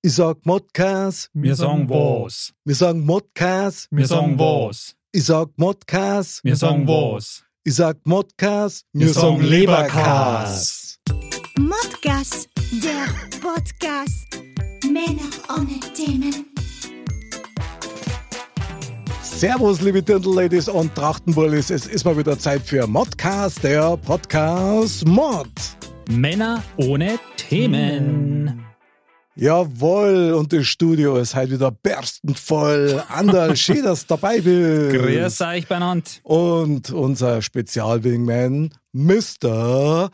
[0.00, 2.52] Ich sag Modcast, Wir sagen was.
[2.64, 4.94] wir sagen Modcast, Wir sagen was.
[5.10, 7.42] ich sag Modcast, Wir sagen was.
[7.64, 10.98] ich sag Modcast, Wir sagen Leberkas.
[11.58, 12.48] Modcast,
[12.80, 13.08] der
[13.40, 14.38] Podcast.
[14.84, 16.46] Männer ohne Themen.
[19.20, 21.70] Servus, liebe Dirndl-Ladies und Trachtenbullis.
[21.70, 25.50] Es ist mal wieder Zeit für Modcast, der Podcast Mod.
[26.08, 28.64] Männer ohne Themen.
[29.40, 33.00] Jawohl, und das Studio ist heute wieder berstend voll.
[33.08, 34.96] Anderl, schön, dass du dabei bist.
[34.96, 36.18] Grüß euch benannt.
[36.24, 40.10] Und unser Spezialwingman, Mr.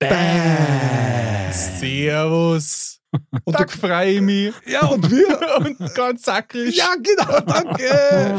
[0.00, 1.78] Bass.
[1.78, 2.98] Servus.
[3.44, 4.52] Und Tag frei mich.
[4.66, 5.26] Ja, und wir.
[5.58, 6.76] Und ganz sackrig.
[6.76, 8.34] Ja, genau, danke.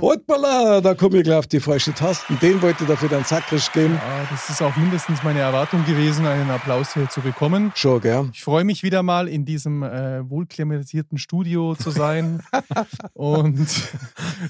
[0.00, 2.38] Hoppala, da komme ich gleich auf die falschen Tasten.
[2.40, 3.94] Den wollte ich dafür dann Sackrisch geben.
[3.94, 7.72] Ja, das ist auch mindestens meine Erwartung gewesen, einen Applaus hier zu bekommen.
[7.74, 8.28] Schon, gell?
[8.32, 12.42] Ich freue mich wieder mal in diesem äh, wohlklimatisierten Studio zu sein.
[13.14, 13.68] Und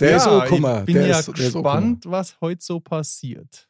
[0.00, 0.80] Der ja, ist auch Kummer.
[0.80, 3.66] ich bin Der ja ist- gespannt, was heute so passiert.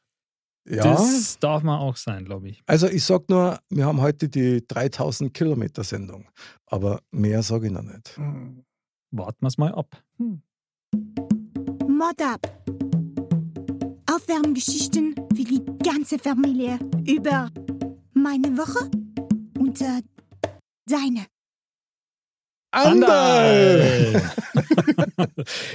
[0.71, 0.83] Ja.
[0.83, 2.63] Das darf man auch sein, glaube ich.
[2.67, 6.27] Also ich sag nur, wir haben heute die 3000 Kilometer Sendung.
[6.67, 8.17] Aber mehr sage ich noch nicht.
[8.17, 8.65] Hm.
[9.11, 10.03] Warten wir es mal ab.
[10.19, 12.41] Mod up.
[14.11, 17.51] Aufwärmgeschichten für die ganze Familie über
[18.13, 18.91] meine Woche
[19.59, 20.03] und äh,
[20.87, 21.27] deine.
[22.71, 24.23] Andal!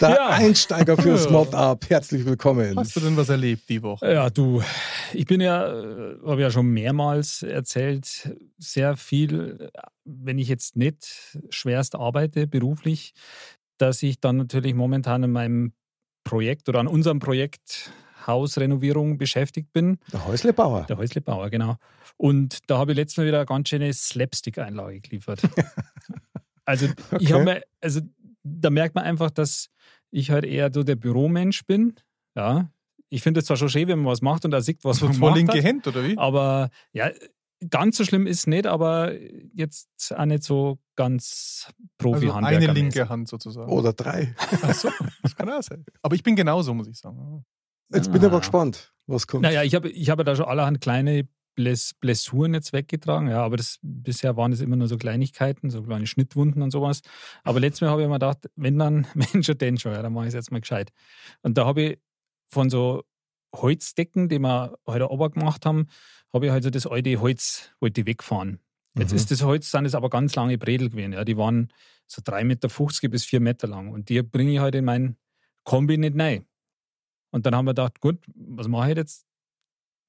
[0.01, 0.29] Der Ja.
[0.29, 1.29] Einsteiger fürs.
[1.29, 1.89] Mod Up.
[1.89, 2.77] Herzlich willkommen.
[2.77, 4.11] Hast du denn was erlebt die Woche?
[4.13, 4.61] Ja, du,
[5.11, 9.71] ich bin ja, äh, habe ja schon mehrmals erzählt, sehr viel,
[10.05, 13.13] wenn ich jetzt nicht schwerst arbeite beruflich,
[13.77, 15.73] dass ich dann natürlich momentan in meinem
[16.23, 17.91] Projekt oder an unserem Projekt
[18.27, 19.97] Hausrenovierung beschäftigt bin.
[20.11, 20.85] Der Häuslebauer.
[20.87, 21.77] Der Häuslebauer, genau.
[22.17, 25.41] Und da habe ich letztes Mal wieder eine ganz schöne Slapstick-Einlage geliefert.
[26.65, 26.85] also,
[27.19, 27.33] ich Okay.
[27.33, 28.01] habe mir, also
[28.43, 29.69] da merkt man einfach, dass
[30.11, 31.95] ich halt eher so der Büromensch bin.
[32.35, 32.69] Ja.
[33.09, 35.13] Ich finde es zwar schon schön, wenn man was macht und da sieht, was man
[35.13, 36.17] zwei gemacht linke hat, Hände, oder wie?
[36.17, 37.11] aber ja,
[37.69, 39.13] ganz so schlimm ist es nicht, aber
[39.55, 43.71] jetzt auch nicht so ganz Also profi eine linke Hand sozusagen.
[43.71, 44.35] Oder drei.
[44.61, 44.89] Ach so,
[45.21, 45.85] das kann auch sein.
[46.01, 47.45] Aber ich bin genauso, muss ich sagen.
[47.89, 48.39] Jetzt bin ich aber Ah.
[48.39, 49.43] gespannt, was kommt.
[49.43, 53.57] Naja, ich habe ich habe da schon allerhand kleine Bless Blessuren jetzt weggetragen, ja, aber
[53.57, 57.01] das, bisher waren es immer nur so Kleinigkeiten, so kleine Schnittwunden und sowas.
[57.43, 60.13] Aber letztes Mal habe ich mir gedacht, wenn dann, wenn schon, denn schon, ja, dann
[60.13, 60.91] mache ich es jetzt mal gescheit.
[61.41, 61.99] Und da habe ich
[62.47, 63.03] von so
[63.55, 65.87] Holzdecken, die wir heute ober gemacht haben,
[66.33, 68.59] habe ich halt so das alte Holz wollte ich wegfahren.
[68.97, 69.17] Jetzt Mhm.
[69.17, 71.13] ist das Holz, sind es aber ganz lange Bredel gewesen.
[71.13, 71.23] Ja.
[71.23, 71.71] Die waren
[72.07, 73.89] so 3,50 Meter bis 4 Meter lang.
[73.89, 75.17] Und die bringe ich halt in mein
[75.63, 76.45] Kombi nicht rein.
[77.31, 79.25] Und dann haben wir gedacht, gut, was mache ich jetzt?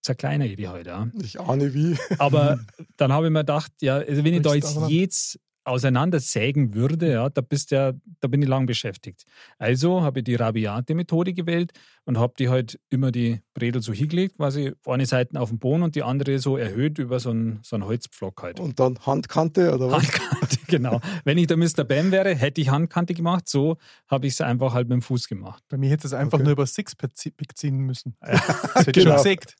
[0.05, 1.09] Zerkleinere ich die halt, ja.
[1.23, 1.97] Ich ahne wie.
[2.19, 2.61] Aber
[2.99, 7.29] dann habe ich mir gedacht, ja, also wenn ich da jetzt jetzt auseinandersägen würde, ja,
[7.29, 9.25] da bist ja, da bin ich lang beschäftigt.
[9.59, 11.73] Also habe ich die rabiate Methode gewählt
[12.05, 15.83] und habe die halt immer die Bredel so hingelegt, quasi eine Seite auf den Boden
[15.83, 18.61] und die andere so erhöht über so einen, so einen Holzpflock halt.
[18.61, 20.03] Und dann Handkante oder was?
[20.05, 21.01] Handkante, genau.
[21.25, 21.85] Wenn ich der Mr.
[21.85, 23.49] Bam wäre, hätte ich Handkante gemacht.
[23.49, 25.63] So habe ich es einfach halt mit dem Fuß gemacht.
[25.69, 26.45] Bei mir hätte es einfach Okay.
[26.45, 28.17] nur über Sixpack ziehen müssen.
[28.75, 29.17] Das hätte ich Genau.
[29.17, 29.57] schon gesagt.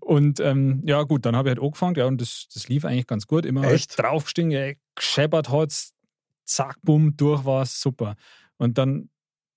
[0.00, 3.06] Und ähm, ja, gut, dann habe ich halt angefangen, ja, und das, das lief eigentlich
[3.06, 3.46] ganz gut.
[3.46, 3.98] Immer Echt?
[3.98, 5.94] halt draufgestiegen, ja, gescheppert hat's,
[6.44, 8.16] zack, bumm, durch war super.
[8.58, 9.10] Und dann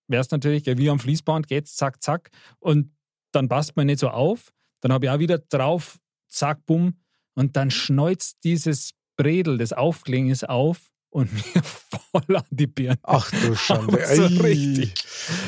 [0.08, 2.30] wäre es natürlich, ja, wie am Fließband geht's, zack, zack.
[2.60, 2.92] Und
[3.32, 4.52] dann passt man nicht so auf.
[4.82, 7.00] Dann habe ich auch wieder drauf, zack, bumm.
[7.34, 13.00] Und dann schneuzt dieses Bredel, das aufgelegen ist, auf und mir voll an die Birne.
[13.04, 14.06] Ach du Schande.
[14.06, 14.42] So Ei.
[14.42, 14.94] richtig.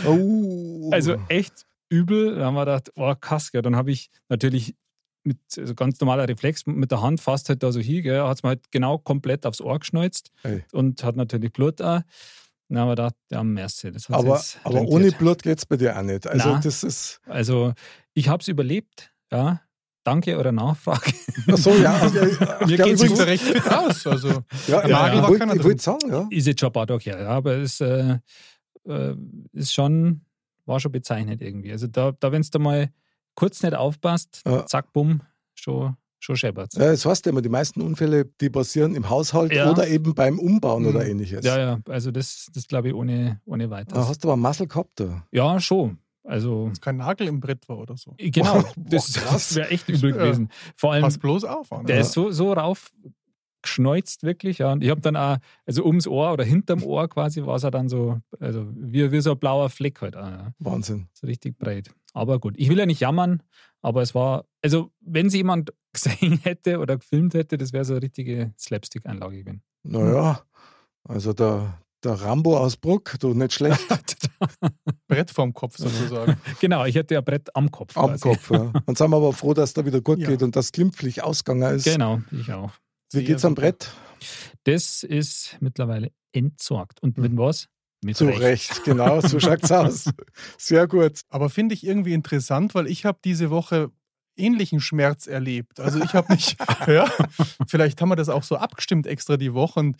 [0.06, 0.89] Oh.
[0.91, 2.36] Also echt übel.
[2.36, 3.62] Da haben wir gedacht, oh krass, gell.
[3.62, 4.75] dann habe ich natürlich
[5.24, 8.44] mit also ganz normaler Reflex mit der Hand fast halt da so hin, hat es
[8.44, 10.66] mir halt genau komplett aufs Ohr geschneuzt Ei.
[10.72, 12.01] und hat natürlich Blut auch.
[12.69, 13.92] Dann haben wir gedacht, ja, merci.
[13.92, 14.94] Das aber aber rentiert.
[14.94, 16.28] ohne Blut geht es bei dir auch nicht.
[16.28, 16.60] Also Na.
[16.60, 17.19] das ist.
[17.25, 17.74] Also
[18.13, 19.62] ich habe es überlebt, ja.
[20.04, 21.12] Danke eurer Nachfrage.
[21.51, 21.94] Ach so, ja.
[22.01, 24.07] Also, ach, Mir ja, übrigens- ja recht fit aus.
[24.07, 24.30] Also,
[24.68, 26.25] ja, Der ja, Nagel ich wollte sagen, ja.
[26.30, 28.18] Ist jetzt schon ein paar Tage her, ja, aber es äh,
[28.88, 29.16] äh,
[29.51, 30.22] ist schon,
[30.67, 31.71] war schon bezeichnet irgendwie.
[31.71, 32.89] Also da, da wenn es da mal
[33.35, 34.65] kurz nicht aufpasst, Ja.
[34.65, 35.21] zack, bumm,
[35.55, 36.73] schon, schon scheppert.
[36.73, 39.71] Ja, das heißt ja immer, die meisten Unfälle, die passieren im Haushalt Ja.
[39.71, 41.11] oder eben beim Umbauen oder Mhm.
[41.11, 41.45] ähnliches.
[41.45, 43.93] Ja, ja, also das, das glaube ich ohne, ohne weiteres.
[44.03, 45.23] Da hast du aber Muscle gehabt da.
[45.31, 45.99] Ja, schon.
[46.23, 48.13] Also, Dass kein Nagel im Brett war oder so.
[48.17, 50.17] genau, Boah, das, das wäre echt übel Ja.
[50.17, 50.49] gewesen.
[50.75, 51.83] Vor allem, Pass bloß auf, Anna.
[51.83, 52.91] der ist so, so rauf
[53.67, 54.71] geschneuzt wirklich, ja.
[54.71, 57.71] Und ich habe dann auch, also ums Ohr oder hinterm Ohr quasi war es ja
[57.71, 60.51] dann so, also wie, wie so ein blauer Fleck halt auch, ja.
[60.59, 61.07] Wahnsinn.
[61.13, 61.91] So richtig breit.
[62.13, 63.43] Aber gut, ich will ja nicht jammern,
[63.81, 67.93] aber es war, also wenn sie jemand gesehen hätte oder gefilmt hätte, das wäre so
[67.93, 69.61] eine richtige Slapstick-Einlage gewesen.
[69.83, 70.41] Naja,
[71.03, 73.79] also der, der Rambo aus Bruck, du nicht schlecht
[75.07, 76.37] Brett vorm Kopf sozusagen.
[76.59, 77.97] genau, ich hätte ja Brett am Kopf.
[77.97, 78.21] am quasi.
[78.21, 78.51] Kopf.
[78.51, 78.71] Ja.
[78.85, 80.27] Dann sind wir aber froh, dass da wieder gut Ja.
[80.29, 81.85] geht und das glimpflich ausgegangen ist.
[81.85, 82.71] Genau, ich auch.
[83.12, 83.56] Wie geht's am.
[83.56, 83.92] Brett?
[84.63, 87.01] Das ist mittlerweile entsorgt.
[87.01, 87.68] Und mit was?
[88.04, 90.09] Mit Zu Recht, genau, so schaut's aus.
[90.57, 91.21] Sehr gut.
[91.30, 93.92] Aber finde ich irgendwie interessant, weil ich habe diese Woche
[94.36, 95.80] ähnlichen Schmerz erlebt.
[95.80, 96.57] Also ich habe nicht,
[96.88, 97.12] ja,
[97.68, 99.80] vielleicht haben wir das auch so abgestimmt extra die Woche.
[99.80, 99.98] Und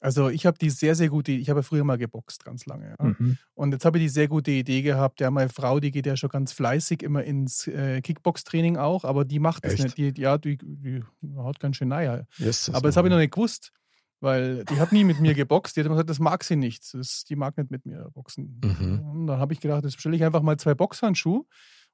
[0.00, 2.94] also ich habe die sehr, sehr gute, ich habe ja früher mal geboxt ganz lange.
[2.98, 3.04] Ja.
[3.04, 3.38] Mhm.
[3.54, 5.20] Und jetzt habe ich die sehr gute Idee gehabt.
[5.20, 9.24] Ja, meine Frau, die geht ja schon ganz fleißig immer ins äh, Kickbox-Training auch, aber
[9.24, 9.98] die macht das Echt?
[9.98, 10.16] nicht.
[10.16, 11.02] Die, ja, die, die
[11.36, 12.22] haut ganz schön naja.
[12.36, 13.72] Yes, Aber das habe ich noch nicht gewusst,
[14.20, 15.76] weil die hat nie mit mir geboxt.
[15.76, 16.94] Die hat immer gesagt, das mag sie nicht.
[16.94, 18.60] Das, die mag nicht mit mir boxen.
[18.62, 19.00] Mhm.
[19.00, 21.44] Und dann habe ich gedacht, jetzt bestelle ich einfach mal zwei Boxhandschuhe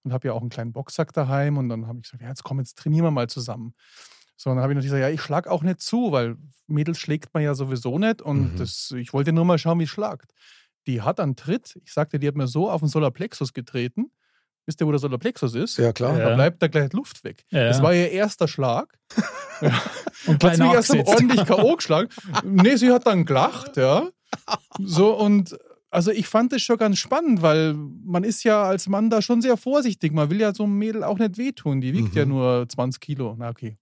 [0.02, 1.56] und habe ja auch einen kleinen Boxsack daheim.
[1.56, 3.74] Und dann habe ich gesagt, ja, jetzt komm, jetzt trainieren wir mal zusammen.
[4.36, 6.36] So, dann habe ich natürlich gesagt, ja, ich schlag auch nicht zu, weil
[6.66, 8.20] Mädels schlägt man ja sowieso nicht.
[8.22, 8.56] Und Mhm.
[8.58, 10.32] das, ich wollte nur mal schauen, wie es schlagt.
[10.86, 11.78] Die hat einen Tritt.
[11.84, 14.10] Ich sagte, die hat mir so auf den Solarplexus getreten.
[14.66, 15.76] Wisst ihr, wo der Solarplexus ist?
[15.78, 16.18] Ja, klar.
[16.18, 16.30] Ja.
[16.30, 17.44] Da bleibt da gleich Luft weg.
[17.50, 18.98] Ja, Das war ihr erster Schlag.
[20.26, 21.76] Und Hat sie mich erst ordentlich K.O.
[21.76, 22.08] geschlagen.
[22.44, 24.08] Nee, sie hat dann gelacht, ja.
[24.78, 25.56] So, und
[25.90, 29.42] also ich fand das schon ganz spannend, weil man ist ja als Mann da schon
[29.42, 30.12] sehr vorsichtig.
[30.12, 31.80] Man will ja so einem Mädel auch nicht wehtun.
[31.80, 32.18] Die wiegt Mhm.
[32.18, 33.36] ja nur 20 Kilo.
[33.38, 33.76] Na, okay.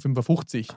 [0.00, 0.68] 55.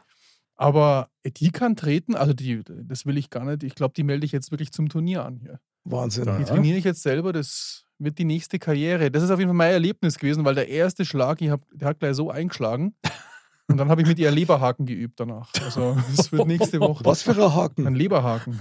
[0.56, 3.64] Aber die kann treten, also die, das will ich gar nicht.
[3.64, 5.60] Ich glaube, die melde ich jetzt wirklich zum Turnier an hier.
[5.84, 6.26] Wahnsinn.
[6.40, 9.12] Die trainiere ich jetzt selber, das wird die nächste Karriere.
[9.12, 11.90] Das ist auf jeden Fall mein Erlebnis gewesen, weil der erste Schlag, ich hab, der
[11.90, 12.96] hat gleich so eingeschlagen.
[13.70, 15.50] Und dann habe ich mit ihr Leberhaken geübt danach.
[15.64, 17.04] Also das wird nächste Woche.
[17.04, 17.96] Was für ein Ein Haken?
[17.96, 18.60] Leberhaken.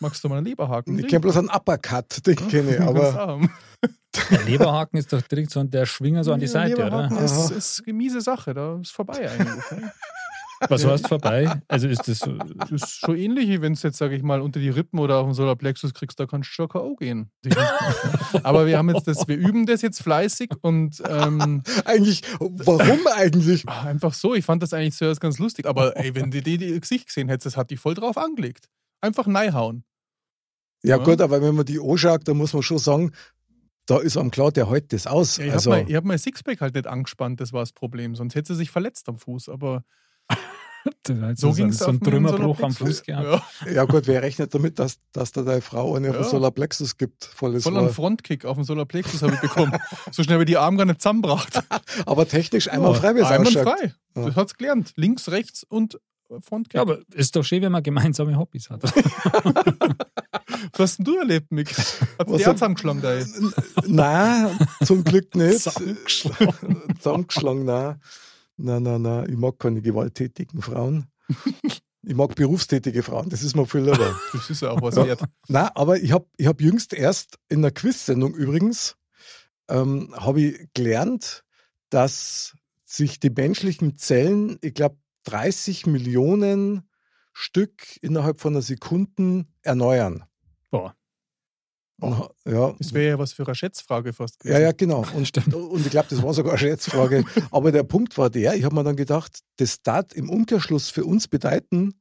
[0.00, 0.98] Magst du mal einen Leberhaken?
[0.98, 3.40] Ich kenne bloß einen Uppercut, den kenne ich, aber aber
[4.30, 7.24] Der Leberhaken ist doch direkt so der Schwinger so an die Seite, Leberhaken oder?
[7.24, 7.54] ist, Aha.
[7.54, 8.54] ist eine miese Sache.
[8.54, 9.64] Da ist vorbei eigentlich.
[10.68, 11.60] Was heißt vorbei?
[11.68, 12.32] Also ist das so.
[12.32, 15.18] Das ist schon ähnlich, wie wenn es jetzt, sage ich mal, unter die Rippen oder
[15.18, 16.96] auf den Solarplexus kriegst, da kannst du schon K.O.
[16.96, 17.30] gehen.
[18.42, 23.68] Aber wir haben jetzt das, wir üben das jetzt fleißig und ähm, eigentlich, warum eigentlich?
[23.68, 25.66] Ah, Einfach so, ich fand das eigentlich zuerst ganz lustig.
[25.66, 28.16] Aber ey, wenn du die, die ihr Gesicht gesehen hättest, das hat die voll drauf
[28.18, 28.68] angelegt.
[29.00, 29.84] Einfach neihauen.
[30.82, 31.04] Ja, Ja.
[31.04, 33.12] gut, aber wenn man die anschaut, dann muss man schon sagen,
[33.86, 35.38] da ist am klar, der hält das aus.
[35.38, 37.72] Ja, ich also, habe mein, ich hab mein Sixpack halt nicht angespannt, das war das
[37.72, 38.14] Problem.
[38.16, 39.48] Sonst hätte sie sich verletzt am Fuß.
[39.48, 39.82] Aber
[41.34, 43.44] so ging es so ein Trümmerbruch am Fuß gehabt.
[43.66, 46.22] Ja, ja gut, wer rechnet damit, dass, dass da deine Frau eine auf Ja.
[46.22, 47.24] den Solarplexus gibt?
[47.24, 47.90] Volles voll einen.
[47.90, 49.76] Frontkick auf den Solarplexus habe ich bekommen.
[50.10, 51.62] so schnell wie die Arme gar nicht zusammenbracht.
[52.06, 53.92] Aber technisch einmal frei, wie es Einmal frei.
[54.16, 54.26] Ja.
[54.26, 54.92] Das hat's gelernt.
[54.96, 55.98] Links, rechts und
[56.42, 56.74] Frontkick.
[56.74, 58.82] Ja, aber ist doch schön, wenn man gemeinsame Hobbys hat.
[60.72, 61.70] Was hast denn du erlebt, Mick?
[61.70, 63.14] Hat Was die Herz angeschlagen da?
[63.14, 63.24] ey?
[63.86, 65.60] Nein, zum Glück nicht.
[65.60, 66.82] Zusammengeschlagen.
[66.98, 68.00] Zusammengeschlagen, nein.
[68.58, 69.30] Nein, nein, nein.
[69.30, 71.06] Ich mag keine gewalttätigen Frauen.
[72.02, 74.18] Ich mag berufstätige Frauen, das ist mir viel lieber.
[74.32, 75.22] Das ist ja auch was wert.
[75.48, 78.96] Nein, aber ich habe ich hab jüngst erst in einer Quiz-Sendung übrigens,
[79.68, 81.44] ähm, habe ich gelernt,
[81.90, 86.88] dass sich die menschlichen Zellen, ich glaube, 30 Millionen
[87.32, 90.24] Stück innerhalb von einer Sekunde erneuern.
[92.00, 94.44] Ha- ja, Das wäre ja was für eine Schätzfrage fast.
[94.44, 95.04] ja, ja, genau.
[95.14, 97.24] Und, und ich glaube, das war sogar eine Schätzfrage.
[97.50, 101.04] Aber der Punkt war der, ich habe mir dann gedacht, das darf im Umkehrschluss für
[101.04, 102.00] uns bedeuten,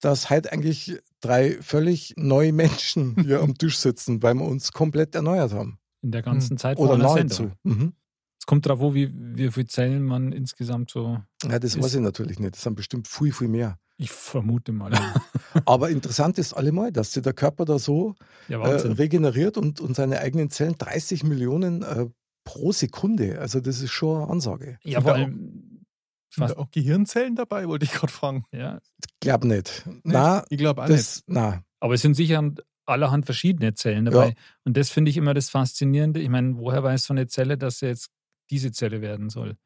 [0.00, 5.14] dass heute eigentlich drei völlig neue Menschen hier am Tisch sitzen, weil wir uns komplett
[5.14, 5.78] erneuert haben.
[6.02, 7.50] In der ganzen Zeit vor Oder nahezu.
[7.64, 7.94] Mhm.
[8.38, 11.20] Es kommt darauf, an, wie, wie viele Zellen man insgesamt so.
[11.42, 12.54] Ja, das Ist- weiß ich natürlich nicht.
[12.54, 13.78] Das sind bestimmt viel, viel mehr.
[13.98, 14.92] Ich vermute mal.
[15.64, 18.14] Aber interessant ist allemal, dass sich der Körper da so
[18.48, 22.06] Ja, äh, regeneriert und, und seine eigenen Zellen 30 Millionen äh,
[22.44, 23.40] pro Sekunde.
[23.40, 24.78] Also das ist schon eine Ansage.
[24.82, 25.84] ja, vor allem.
[26.28, 28.44] Sind da auch Gehirnzellen dabei, wollte ich gerade fragen.
[28.52, 28.80] ja.
[29.20, 29.88] Glaub nicht.
[30.04, 30.98] Na, ich glaube auch nicht.
[30.98, 32.52] das, na, Aber es sind sicher
[32.84, 34.34] allerhand verschiedene Zellen dabei.
[34.64, 36.20] Und das finde ich immer das Faszinierende.
[36.20, 38.10] Ich meine, woher weiß so eine Zelle, dass sie jetzt
[38.50, 39.56] diese Zelle werden soll?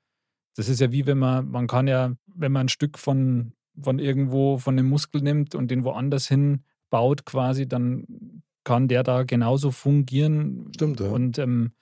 [0.56, 3.98] Das ist ja wie wenn man, man kann ja, wenn man ein Stück von, von
[3.98, 9.22] irgendwo, von einem Muskel nimmt und den woanders hin baut quasi, dann kann der da
[9.22, 10.70] genauso fungieren.
[10.74, 11.08] Stimmt, ja.
[11.08, 11.72] Und ähm,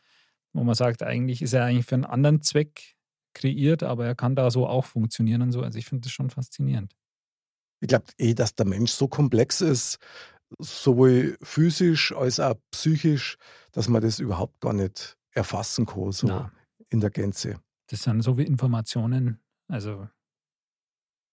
[0.52, 2.96] wo man sagt, eigentlich ist er eigentlich für einen anderen Zweck
[3.34, 5.62] kreiert, aber er kann da so auch funktionieren und so.
[5.62, 6.94] Also ich finde das schon faszinierend.
[7.80, 9.98] Ich glaube eh, dass der Mensch so komplex ist,
[10.58, 13.36] sowohl physisch als auch psychisch,
[13.72, 16.52] dass man das überhaupt gar nicht erfassen kann, so Na.
[16.88, 17.60] in der Gänze.
[17.88, 19.40] Das sind so wie Informationen.
[19.68, 20.08] Also,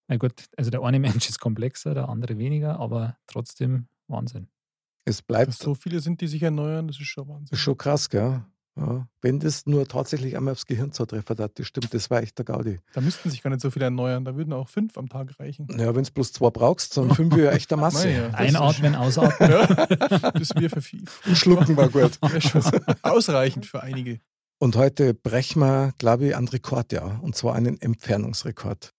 [0.08, 4.48] na gut, also der eine Mensch ist komplexer, der andere weniger, aber trotzdem Wahnsinn.
[5.06, 7.54] Es Dass bleibt so viele sind, die sich erneuern, das ist schon Wahnsinn.
[7.54, 8.44] ist schon krass, gell?
[8.78, 9.08] Ja.
[9.22, 12.44] Wenn das nur tatsächlich einmal aufs Gehirn zutreffen hat, das stimmt, das war echt der
[12.44, 12.80] Gaudi.
[12.94, 14.26] Da müssten sich gar nicht so viele erneuern.
[14.26, 15.68] Da würden auch fünf am Tag reichen.
[15.78, 18.08] Ja, wenn es bloß zwei brauchst, dann fünf wir echter Masse.
[18.08, 19.50] Naja, das Einatmen, ausatmen.
[19.56, 21.06] Ja, das wäre für viel.
[21.34, 22.20] Schlucken war gut.
[22.22, 22.62] Wäre schon
[23.02, 24.20] ausreichend für einige.
[24.58, 27.20] Und heute brechen wir, glaube ich, einen Rekord, ja.
[27.22, 28.95] Und zwar einen Entfernungsrekord.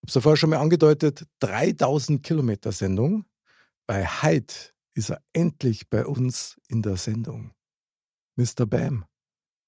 [0.00, 3.26] Ich habe es ja vorher schon mal angedeutet, 3000 Kilometer Sendung.
[3.86, 4.54] Bei Hyde
[4.94, 7.52] ist er endlich bei uns in der Sendung.
[8.36, 8.64] Mr.
[8.66, 9.04] Bam,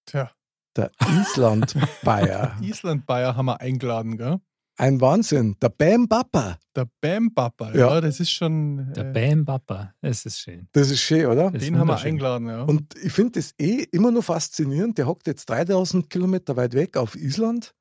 [0.06, 0.30] Tja,
[0.74, 2.56] der Island-Bayer.
[2.62, 4.38] Island-Bayer haben wir eingeladen, gell?
[4.78, 5.56] Ein Wahnsinn.
[5.60, 6.58] Der Bam Papa.
[6.74, 7.94] Der Bam Papa, Ja.
[7.94, 8.00] ja.
[8.00, 8.90] das ist schon.
[8.94, 10.66] Der äh, Bam Papa, das ist schön.
[10.72, 11.50] Das ist schön, oder?
[11.50, 12.62] Das den haben wir eingeladen, ja.
[12.62, 14.96] Und ich finde das eh immer noch faszinierend.
[14.96, 17.74] Der hockt jetzt 3000 Kilometer weit weg auf Island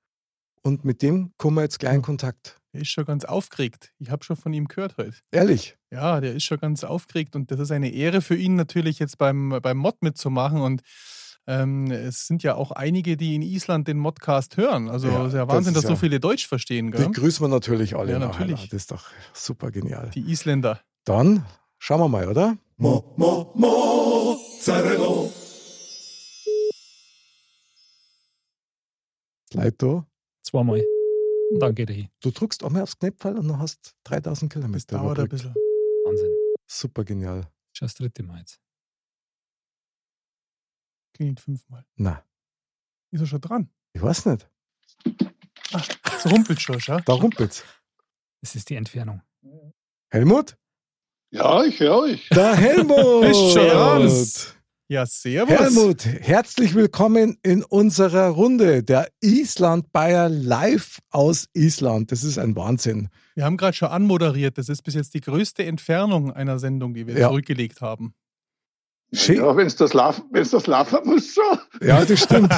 [0.63, 2.58] und mit dem kommen wir jetzt gleich in Kontakt.
[2.74, 3.91] Der ist schon ganz aufgeregt.
[4.00, 5.13] Ich habe schon von ihm gehört heute.
[5.32, 5.77] Ehrlich.
[5.91, 9.18] Ja, der ist schon ganz aufgeregt und das ist eine Ehre für ihn natürlich jetzt
[9.18, 10.82] beim, beim Mod mitzumachen und
[11.48, 14.88] ähm, es sind ja auch einige, die in Island den Modcast hören.
[14.89, 16.98] Also Ja, es ist ja das Wahnsinn, ist dass so ja- viele Deutsch verstehen, Die
[16.98, 17.12] gell?
[17.12, 18.12] grüßen wir natürlich alle.
[18.13, 18.41] Ja, nachher.
[18.46, 18.70] natürlich.
[18.70, 20.12] Das ist doch super genial.
[20.13, 20.80] Die Isländer.
[21.03, 21.46] Dann
[21.80, 22.58] schauen wir mal, oder?
[22.77, 25.30] Mo, mo, Mozzarella.
[29.53, 30.06] Leid da.
[30.43, 30.83] Zweimal.
[31.51, 32.10] Und dann geht er hin.
[32.21, 34.98] Du drückst einmal aufs Knöpfel und dann hast 3000 Das Kilometer.
[34.98, 35.53] dauert ein bisschen.
[36.05, 36.31] Wahnsinn.
[36.67, 37.41] Super genial.
[37.74, 38.60] Schon das dritte Mal jetzt.
[41.13, 41.86] Klingelt fünfmal.
[41.95, 42.24] Na,
[43.12, 43.69] Ist er schon dran?
[43.93, 44.50] ich weiß nicht.
[46.19, 47.00] So rumpelt schon, schau.
[47.01, 47.63] Da rumpelt's.
[48.41, 49.21] Das ist die Entfernung.
[50.10, 50.57] Helmut?
[51.31, 52.27] Ja, ich höre euch.
[52.29, 53.25] Der Helmut!
[53.25, 54.57] Ist schon ernst.
[54.91, 55.57] Ja, servus.
[55.57, 58.83] Helmut, herzlich willkommen in unserer Runde.
[58.83, 62.12] Der Island Bayer live aus Island.
[62.12, 63.07] Das ist ein Wahnsinn.
[63.33, 64.57] Wir haben gerade schon anmoderiert.
[64.57, 67.29] Das ist bis jetzt die größte Entfernung einer Sendung, die wir Ja.
[67.29, 68.13] zurückgelegt haben.
[69.13, 71.41] Schön, Ja, wenn es das laufen, wenn's das laufen muss, so.
[71.81, 72.53] ja, das stimmt.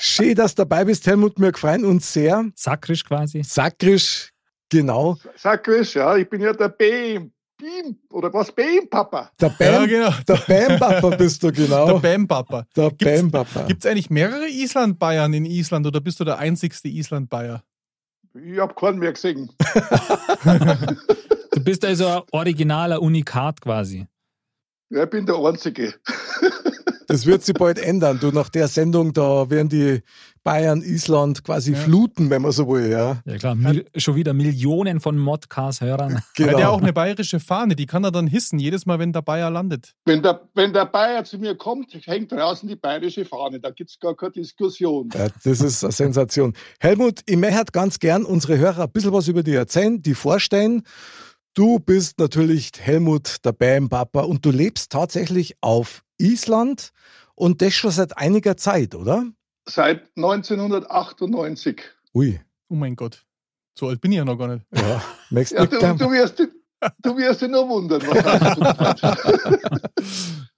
[0.00, 1.38] Schön, dass du dabei bist, Helmut.
[1.38, 2.46] Wir freuen uns sehr.
[2.56, 3.44] Sakrisch quasi.
[3.44, 4.32] Sakrisch,
[4.68, 5.16] genau.
[5.62, 7.30] Chris, ja, ich bin ja der Beam.
[7.58, 8.52] Beam, oder was?
[8.52, 9.30] Beam, Papa.
[9.40, 10.10] Der Ja, Bam, genau.
[10.28, 11.98] der Bam-Papa bist du, Der genau.
[11.98, 12.66] Bam-Papa.
[12.76, 13.62] Der Gibt's- Bam-Papa.
[13.62, 17.62] Gibt es eigentlich mehrere Island-Bayern in Island oder bist du der einzigste Island-Bayer?
[18.34, 19.50] Ich hab keinen mehr gesehen.
[21.52, 24.06] Du bist also ein originaler Unikat quasi.
[24.90, 25.94] Ja, ich bin der Einzige.
[27.08, 28.18] Das wird sich bald ändern.
[28.20, 30.00] Du, nach der Sendung, da werden die
[30.42, 31.78] Bayern, Island quasi Ja.
[31.78, 33.20] fluten, wenn man so will, ja.
[33.24, 36.12] Ja klar, mil schon wieder Millionen von Modcast-Hörern.
[36.12, 36.58] Er hat Genau.
[36.58, 39.50] ja auch eine bayerische Fahne, die kann er dann hissen, jedes Mal, wenn der Bayer
[39.50, 39.92] landet.
[40.04, 43.58] Wenn der, wenn der Bayer zu mir kommt, hängt draußen die bayerische Fahne.
[43.60, 45.08] Da gibt's gar keine Diskussion.
[45.14, 46.52] Ja, das ist eine Sensation.
[46.80, 50.82] Helmut, ich möchte ganz gern unsere Hörer ein bisschen was über dich erzählen, die vorstellen.
[51.54, 56.92] Du bist natürlich Helmut, der Bam-Papa, und du lebst tatsächlich auf Island
[57.34, 59.26] und das schon seit einiger Zeit, oder?
[59.68, 61.82] Seit 1998.
[62.14, 63.24] Ui, Oh mein Gott.
[63.78, 64.66] So alt bin ich ja noch gar nicht.
[64.74, 65.02] ja.
[65.30, 66.42] Ja, du, du, wirst,
[67.02, 68.02] du wirst dich nur wundern.
[68.06, 68.22] Was
[69.96, 69.96] das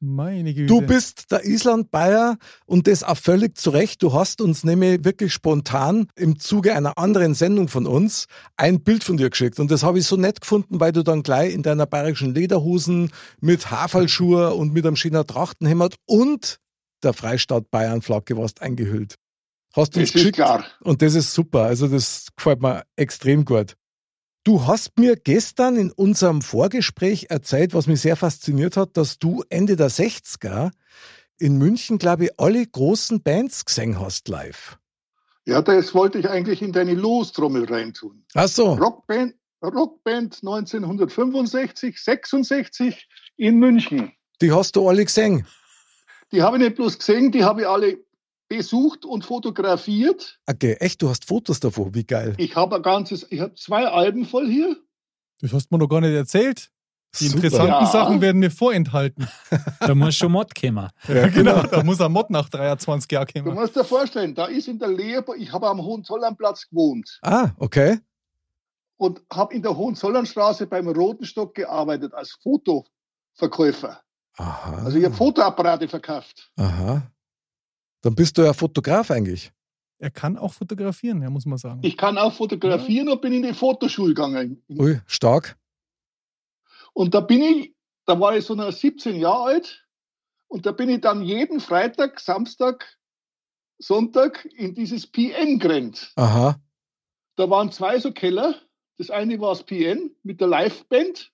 [0.01, 0.67] Meine Güte.
[0.67, 4.03] Du bist der Island-Bayer und das auch völlig zu Recht.
[4.03, 9.03] Du hast uns nämlich wirklich spontan im Zuge einer anderen Sendung von uns ein Bild
[9.03, 9.59] von dir geschickt.
[9.59, 13.11] Und das habe ich so nett gefunden, weil du dann gleich in deiner bayerischen Lederhosen
[13.41, 16.59] mit Haferlschuhe und mit einem schönen Trachtenhemd und
[17.03, 19.17] der Freistaat Bayern-Flagge warst eingehüllt.
[19.75, 20.37] Hast uns ist geschickt.
[20.37, 20.65] klar.
[20.83, 21.65] Und das ist super.
[21.65, 23.75] Also das gefällt mir extrem gut.
[24.49, 29.45] Du hast mir gestern in unserem Vorgespräch erzählt, was mich sehr fasziniert hat, dass du
[29.51, 30.71] Ende der 60er
[31.39, 34.79] in München, glaube ich, alle großen Bands gesehen hast live.
[35.45, 38.25] Ja, das wollte ich eigentlich in deine Lostrommel reintun.
[38.33, 38.73] Ach so.
[38.73, 44.13] Rockband, Rockband 1965, 66 in München.
[44.41, 45.47] Die hast du alle gesehen.
[46.33, 47.99] Die habe ich nicht bloß gesehen, die habe ich alle
[48.49, 50.39] besucht und fotografiert.
[50.47, 51.95] Okay, echt, du hast Fotos davon.
[51.95, 52.35] Wie geil.
[52.39, 54.77] Ich habe ein ganzes, ich habe zwei Alben voll hier.
[55.41, 56.71] Das hast du mir noch gar nicht erzählt.
[57.21, 57.45] Die Super.
[57.45, 57.87] interessanten Ja.
[57.87, 59.29] Sachen werden mir vorenthalten.
[59.81, 60.89] Da muss schon Mod kommen.
[61.09, 61.63] Ja, genau.
[61.71, 63.55] Da muss ein Mod nach 23 Jahren Du kommen.
[63.55, 67.99] musst dir vorstellen, da ist in der Leopold, ich habe am Hohenzollernplatz gewohnt Ah, okay.
[68.99, 74.01] und habe in der Hohenzollernstraße beim Roten Stock gearbeitet als Fotoverkäufer.
[74.37, 74.83] Aha.
[74.85, 76.51] Also ich habe Fotoapparate verkauft.
[76.57, 77.11] Aha.
[78.03, 79.53] Dann bist du ja Fotograf eigentlich.
[79.99, 81.81] Er kann auch fotografieren, ja, muss man sagen.
[81.83, 84.63] Ich kann auch fotografieren und bin in die Fotoschule gegangen.
[84.69, 85.59] Ui, stark.
[86.93, 87.75] Und da bin ich,
[88.07, 89.89] da war ich so noch 17 Jahre alt
[90.47, 92.99] und da bin ich dann jeden Freitag, Samstag,
[93.79, 96.13] Sonntag in dieses PN gerannt.
[96.17, 96.61] Aha.
[97.37, 98.55] Da waren zwei so Keller.
[98.97, 101.33] Das eine war das PN mit der Liveband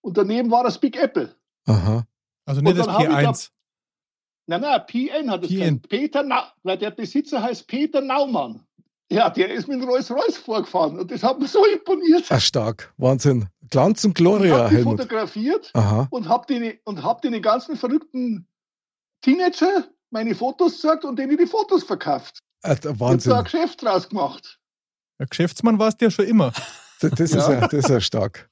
[0.00, 1.34] und daneben war das Big Apple.
[1.66, 2.06] Aha.
[2.44, 3.50] Also nicht das dann hab ich P1.
[4.48, 5.80] Nein, nein, PN hat es PN.
[5.82, 8.64] Peter Na weil der Besitzer heißt Peter Naumann.
[9.10, 12.24] Ja, der ist mit dem Rolls-Royce vorgefahren und das hat mir so imponiert.
[12.30, 12.92] Ah, stark.
[12.98, 13.48] Wahnsinn.
[13.70, 14.98] Glanz und Ich Gloria, habe die Helmut.
[15.00, 16.08] fotografiert Aha.
[16.10, 18.46] und habe den, und hab den ganzen verrückten
[19.22, 22.38] Teenager meine Fotos gesagt und denen die Fotos verkauft.
[22.62, 23.44] Äh, Ich habe da ein Wahnsinn.
[23.44, 24.58] Geschäft draus gemacht.
[25.18, 26.52] Der Geschäftsmann war es dir schon immer.
[27.00, 27.52] Das, das, ist Ja.
[27.52, 28.47] ja, das ist ja stark.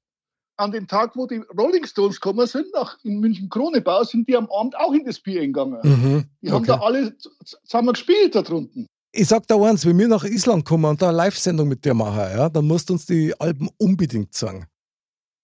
[0.59, 4.37] An dem Tag, wo die Rolling Stones gekommen sind, nach in München Kronebau, sind die
[4.37, 5.79] am Abend auch in das Bier gegangen.
[5.83, 6.25] Mhm.
[6.41, 6.67] Die haben Okay.
[6.69, 8.87] da alle zusammen gespielt da drunten.
[9.13, 11.95] Ich sag da eins, wenn wir nach Island kommen und da eine Live-Sendung mit dir
[11.95, 14.67] machen, ja, dann musst du uns die Alben unbedingt sagen.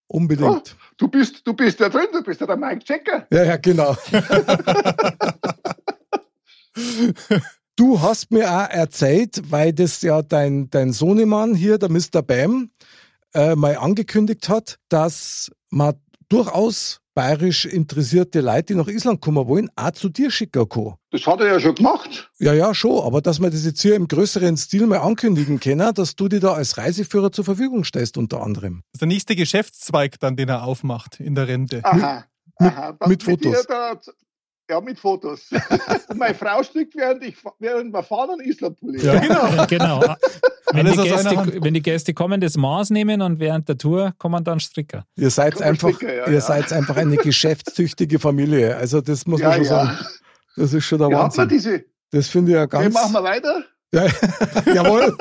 [0.08, 0.76] Unbedingt.
[0.98, 3.26] Du bist, du bist ja drin, du bist ja der Mike Checker.
[3.30, 3.96] Ja, ja, genau.
[7.76, 12.22] du hast mir auch erzählt, weil das ja dein, dein Sohnemann hier, der Mr.
[12.22, 12.70] Bam,
[13.34, 15.94] äh, mal angekündigt hat, dass man
[16.28, 20.94] durchaus bayerisch interessierte Leute, die nach Island kommen wollen, auch zu dir schicken kann.
[21.10, 22.30] Das hat er ja schon gemacht.
[22.38, 25.92] Ja, ja, schon, aber dass wir das jetzt hier im größeren Stil mal ankündigen können,
[25.94, 28.82] dass du dir da als Reiseführer zur Verfügung stellst, unter anderem.
[28.92, 31.84] Das ist der nächste Geschäftszweig dann, den er aufmacht in der Rente.
[31.84, 32.24] Aha.
[32.56, 32.92] Aha.
[32.98, 33.52] Dann mit Fotos.
[33.52, 34.00] dir Da,
[34.72, 35.42] ja, mit Fotos.
[36.08, 39.04] Und meine Frau strickt, während, ich, während wir fahren, einen Islandpulli.
[39.04, 39.66] Ja, genau.
[39.68, 40.00] genau.
[40.72, 41.08] Wenn Alles die.
[41.08, 45.04] Gäste, wenn die Gäste kommen, das Maß nehmen und während der Tour kommen dann Stricker.
[45.16, 46.40] Ihr seid einfach, Sticker, ja, ihr ja.
[46.40, 48.76] seid einfach eine geschäftstüchtige Familie.
[48.76, 49.56] Also das muss man ja.
[49.56, 49.68] schon ja.
[49.68, 49.98] sagen.
[50.56, 51.58] Das ist schon der Ja, hat man Wahnsinn.
[51.58, 51.84] diese.
[52.10, 52.94] Das finde ich ja Okay, ganz.
[52.94, 53.64] machen wir weiter.
[53.94, 54.06] Ja,
[54.74, 55.14] jawohl,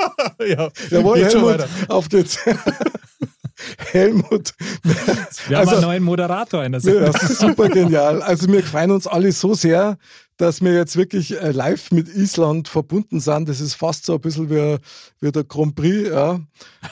[0.47, 1.59] ja, jawohl, Helmut.
[1.59, 1.67] weiter.
[1.89, 2.39] Auf geht's.
[3.91, 4.53] Helmut.
[5.47, 7.11] Wir haben Also- einen neuen Moderator in der Ja, Sendung.
[7.13, 8.21] das ist super genial.
[8.21, 9.97] Also wir freuen uns alle so sehr,
[10.37, 13.47] dass wir jetzt wirklich äh, live mit Island verbunden sind.
[13.47, 14.77] Das ist fast so ein bisschen wie,
[15.19, 16.09] wie der Grand Prix.
[16.09, 16.39] Ja.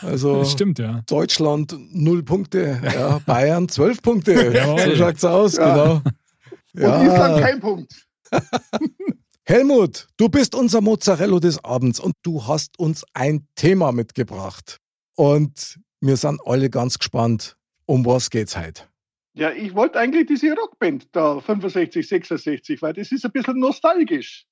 [0.02, 1.02] Also Das stimmt, ja.
[1.08, 3.20] Deutschland null Punkte, ja.
[3.26, 4.54] Bayern zwölf Punkte.
[4.54, 4.92] Jawohl.
[4.92, 5.74] so schaut's aus, Ja.
[5.74, 6.02] genau.
[7.00, 7.94] Und Island kein Punkt.
[9.44, 14.78] Helmut, du bist unser Mozzarella des Abends und du hast uns ein Thema mitgebracht.
[15.16, 18.84] Und wir sind alle ganz gespannt, um was geht's heute.
[19.34, 24.46] Ja, ich wollte eigentlich diese Rockband da 65, 66, weil das ist ein bisschen nostalgisch.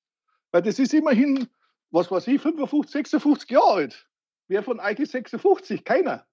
[0.50, 1.46] Weil das ist immerhin,
[1.90, 4.08] was weiß ich, 55, 56 Jahre alt.
[4.48, 5.84] Wer von euch ist 56?
[5.84, 6.24] Keiner.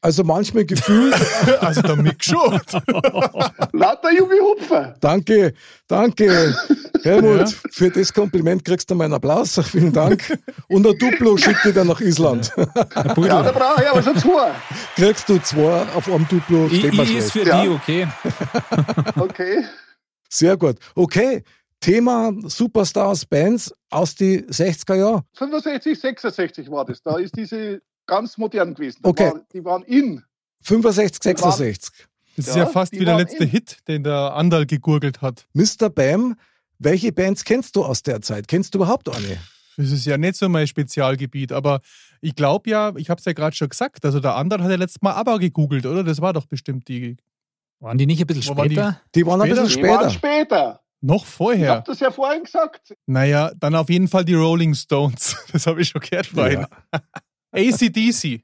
[0.00, 1.14] Also manchmal gefühlt,
[1.60, 2.60] Also der Mick schon.
[3.72, 4.94] Lauter junge Hupfer.
[5.00, 5.54] danke,
[5.88, 6.54] danke,
[7.02, 7.46] Helmut, Ja.
[7.70, 10.38] für das Kompliment kriegst du meinen Applaus, vielen Dank.
[10.68, 12.52] Und ein Duplo schickt dir dann nach Island.
[12.56, 12.64] Ja,
[13.42, 14.52] da brauche ich aber schon zwei.
[14.96, 17.62] Kriegst du zwei auf einem Duplo, I, steht mir I ist für Ja.
[17.62, 18.06] die okay.
[19.16, 19.64] Okay.
[20.28, 20.76] Sehr gut.
[20.94, 21.42] Okay,
[21.80, 25.22] Thema Superstars, Bands aus die 60er Jahren.
[25.34, 27.02] 65, 66 war das.
[27.02, 28.98] Da ist diese ganz modern gewesen.
[29.02, 29.30] Da Okay.
[29.32, 30.22] War, die waren in.
[30.62, 31.92] 65, 66.
[32.36, 33.50] Das ist Ja, ja fast wie der letzte in.
[33.50, 35.46] Hit, den der Andal gegurgelt hat.
[35.54, 35.88] Mr.
[35.88, 36.36] Bam,
[36.78, 38.48] welche Bands kennst du aus der Zeit?
[38.48, 39.38] Kennst du überhaupt eine?
[39.76, 41.80] Das ist ja nicht so mein Spezialgebiet, aber
[42.20, 44.76] ich glaube ja, ich habe es ja gerade schon gesagt, also der Andal hat ja
[44.76, 46.02] letztes Mal ABBA gegoogelt, oder?
[46.02, 47.16] Das war doch bestimmt die
[47.80, 48.74] Waren die nicht ein bisschen waren die?
[48.74, 49.00] später?
[49.14, 49.62] Die waren ein Später?
[49.62, 50.38] bisschen Die waren später.
[50.46, 50.80] später.
[51.00, 51.70] noch Ich vorher.
[51.70, 52.92] habe das ja vorhin gesagt.
[53.06, 55.36] Naja, dann auf jeden Fall die Rolling Stones.
[55.52, 56.66] Das habe ich schon gehört vorhin.
[56.92, 57.00] Ja.
[57.52, 58.42] ACDC.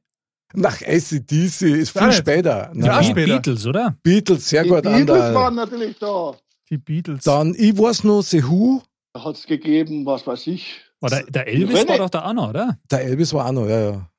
[0.57, 2.19] Nach ACDC ist viel nicht.
[2.19, 2.69] später.
[2.69, 3.01] Ja, Nein.
[3.03, 3.33] Die später.
[3.35, 3.97] Beatles, oder?
[4.05, 5.35] Beatles, sehr Die gut, Beatles Andal.
[5.35, 6.35] waren natürlich da.
[6.71, 7.25] Die Beatles.
[7.25, 10.81] Dann, ich weiß noch, The Who, Da hat es gegeben, was weiß ich.
[11.01, 12.79] Oder der Elvis war doch der Anna, oder?
[12.91, 14.11] der Elvis war auch noch, ja, ja.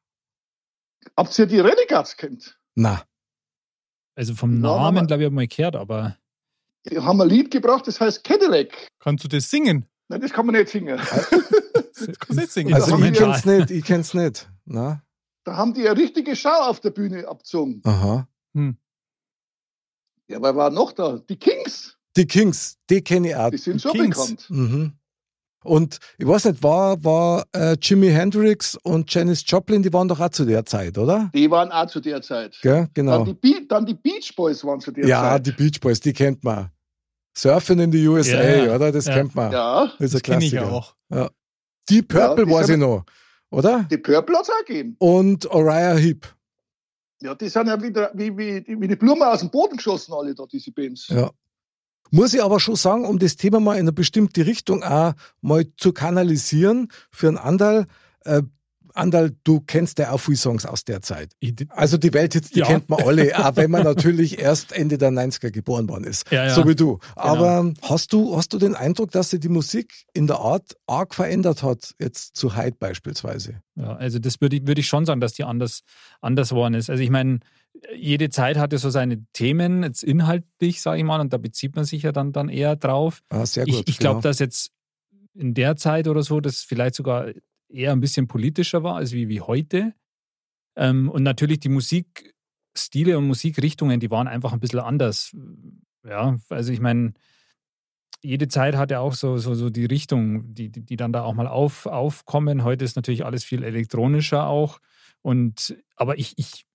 [1.17, 2.57] Habt ihr die Renegades kennt?
[2.75, 3.03] Na,
[4.15, 6.17] Also vom Ja, Namen, glaube ich, habe ich mal gehört, aber
[6.89, 8.87] Die haben ein Lied gebracht, das heißt Cadillac.
[8.99, 9.85] Kannst du das singen?
[10.07, 10.99] Nein, das kann man nicht singen.
[11.97, 12.73] Das kannst du nicht singen.
[12.73, 14.49] also ich kenn's nicht, ich kenn's nicht.
[14.65, 15.01] Na,
[15.45, 17.81] Da haben die eine richtige Schau auf der Bühne abgezogen.
[17.85, 18.27] aha.
[20.27, 21.17] Ja, wer war noch da?
[21.19, 21.94] Die Kings.
[22.17, 23.49] Die Kings, die kenne ich auch.
[23.49, 24.17] Die sind schon Kings.
[24.17, 24.45] bekannt.
[24.49, 24.93] Mhm.
[25.63, 30.19] Und ich weiß nicht, war, war äh, Jimi Hendrix und Janis Joplin, die waren doch
[30.19, 31.31] auch zu der Zeit, oder?
[31.33, 32.57] Die waren auch zu der Zeit.
[32.61, 32.87] Gell?
[32.93, 33.25] Genau.
[33.25, 35.47] Dann, die dann die Beach Boys waren zu der Ja, Zeit.
[35.47, 36.69] die Beach Boys, die kennt man.
[37.35, 38.75] Surfen in the USA, Ja, ja.
[38.75, 38.91] oder?
[38.91, 39.15] Das Ja.
[39.15, 39.51] kennt man.
[39.51, 40.71] ja, Das ist Das ein kenne ich Klassiker.
[40.71, 40.95] auch.
[41.89, 43.03] Die Purple Ja, die weiß sind- ich noch,
[43.49, 43.83] oder?
[43.89, 44.95] die Purple hat es auch gegeben.
[44.99, 46.27] Und Oriah Heep.
[47.21, 50.35] Ja, die sind ja wieder wie, wie, wie die Blumen aus dem Boden geschossen, alle
[50.35, 51.07] da, diese Bands.
[51.07, 51.31] Ja.
[52.11, 55.65] Muss ich aber schon sagen, um das Thema mal in eine bestimmte Richtung auch mal
[55.77, 57.85] zu kanalisieren, für einen Andal,
[58.25, 58.43] äh,
[58.95, 61.33] Andal, du kennst ja auch viele Songs aus der Zeit.
[61.69, 62.65] Also die Welthits, die Ja.
[62.65, 66.31] kennt man alle, auch wenn man natürlich erst Ende der 90er geboren worden ist.
[66.31, 66.53] Ja, ja.
[66.55, 66.99] So wie du.
[67.15, 71.13] Aber hast du, hast du den Eindruck, dass sich die Musik in der Art arg
[71.13, 73.61] verändert hat, jetzt zu Hyde beispielsweise?
[73.75, 75.81] Ja, also das würde ich, würde ich schon sagen, dass die anders,
[76.21, 76.89] anders geworden ist.
[76.89, 77.39] Also ich meine,
[77.93, 81.83] jede Zeit hatte so seine Themen, jetzt inhaltlich, sage ich mal, und da bezieht man
[81.83, 83.21] sich ja dann, dann eher drauf.
[83.29, 83.73] Ah, sehr gut.
[83.75, 84.29] ich ich glaube, genau.
[84.29, 84.71] dass jetzt
[85.33, 87.27] in der Zeit oder so, das vielleicht sogar
[87.69, 89.93] eher ein bisschen politischer war, als wie, wie heute.
[90.75, 95.35] Ähm, und natürlich die Musikstile und Musikrichtungen, die waren einfach ein bisschen anders.
[96.03, 97.13] Ja, also ich meine,
[98.21, 101.23] jede Zeit hat ja auch so, so, so die Richtung, die, die, die dann da
[101.23, 102.63] auch mal auf, aufkommen.
[102.63, 104.79] Heute ist natürlich alles viel elektronischer auch.
[105.21, 106.65] Und aber ich, ich,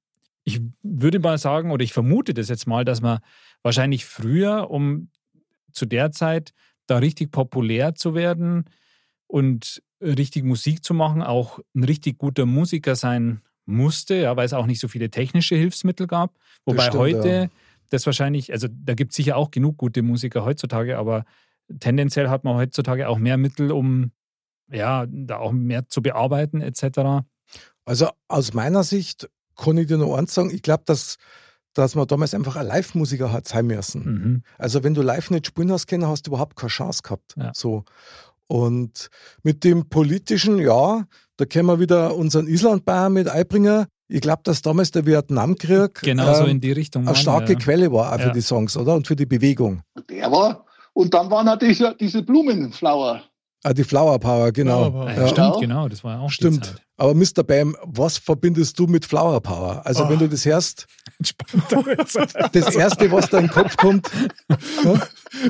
[0.44, 3.18] ich würde mal sagen, oder ich vermute das jetzt mal, dass man
[3.62, 5.10] wahrscheinlich früher, um
[5.72, 6.52] zu der Zeit
[6.86, 8.64] da richtig populär zu werden
[9.26, 14.52] und richtig Musik zu machen, auch ein richtig guter Musiker sein musste, ja, weil es
[14.52, 16.34] auch nicht so viele technische Hilfsmittel gab.
[16.64, 17.48] Wobei stimmt, heute ja.
[17.90, 21.24] das wahrscheinlich, also da gibt es sicher auch genug gute Musiker heutzutage, aber
[21.78, 24.12] tendenziell hat man heutzutage auch mehr Mittel, um
[24.72, 27.24] ja, da auch mehr zu bearbeiten, etc.
[27.84, 31.16] Also aus meiner Sicht kann ich dir nur eins sagen, ich glaube, dass,
[31.74, 34.04] dass man damals einfach ein Live-Musiker hat sein müssen.
[34.04, 34.42] Mhm.
[34.58, 37.34] Also wenn du live nicht spielen hast können, hast du überhaupt keine Chance gehabt.
[37.36, 37.52] Ja.
[37.54, 37.84] So.
[38.50, 39.10] Und
[39.44, 41.04] mit dem politischen, ja,
[41.36, 43.86] da können wir wieder unseren Islandbayern mit einbringen.
[44.08, 47.06] Ich glaube, dass damals der Vietnamkrieg Genau so ähm, in die Richtung.
[47.06, 47.58] eine starke ja.
[47.60, 48.32] Quelle war auch für Ja.
[48.32, 48.94] die Songs, oder?
[48.96, 49.82] Und für die Bewegung.
[50.10, 50.66] Der war.
[50.94, 53.22] Und dann waren natürlich diese, diese Blumenflower.
[53.62, 54.90] Ah, die Flower Power, genau.
[54.90, 55.12] Flower Power.
[55.22, 55.28] Ja.
[55.28, 56.64] stimmt, genau, das war ja auch die Stimmt.
[56.64, 56.76] Zeit.
[56.96, 57.42] Aber Mr.
[57.44, 59.82] Bam, was verbindest du mit Flower Power?
[59.84, 60.08] Also, Oh.
[60.10, 60.86] wenn du das hörst,
[61.18, 62.48] Entspannter.
[62.52, 64.08] das erste, was da in den Kopf kommt,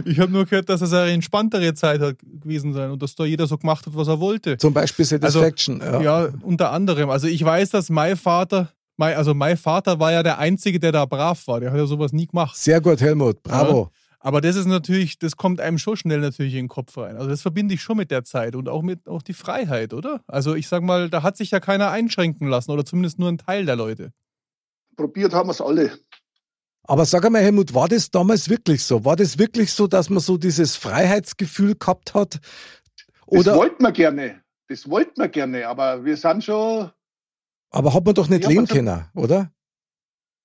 [0.04, 3.24] Ich habe nur gehört, dass es eine entspanntere Zeit hat gewesen sein und dass da
[3.24, 4.58] jeder so gemacht hat, was er wollte.
[4.58, 5.80] zum Beispiel Satisfaction.
[5.80, 6.00] ja.
[6.00, 7.10] Ja, unter anderem.
[7.10, 10.92] Also ich weiß, dass mein Vater, mein, also mein Vater war ja der Einzige, der
[10.92, 11.60] da brav war.
[11.60, 12.56] Der hat ja sowas nie gemacht.
[12.56, 13.42] Sehr gut, Helmut.
[13.42, 13.90] Bravo.
[14.22, 17.16] Aber das ist natürlich, das kommt einem schon schnell natürlich in den Kopf rein.
[17.16, 20.22] Also das verbinde ich schon mit der Zeit und auch mit auch die Freiheit, oder?
[20.26, 23.38] Also ich sag mal, da hat sich ja keiner einschränken lassen oder zumindest nur ein
[23.38, 24.12] Teil der Leute.
[24.94, 25.98] Probiert haben wir es alle.
[26.82, 29.04] Aber sag einmal, Helmut, war das damals wirklich so?
[29.06, 32.34] War das wirklich so, dass man so dieses Freiheitsgefühl gehabt hat?
[32.34, 32.42] Das
[33.26, 34.42] Oder, wollten wir gerne.
[34.68, 35.66] Das wollten wir gerne.
[35.66, 36.90] Aber wir sind schon.
[37.70, 39.50] aber hat man doch nicht leben können, oder?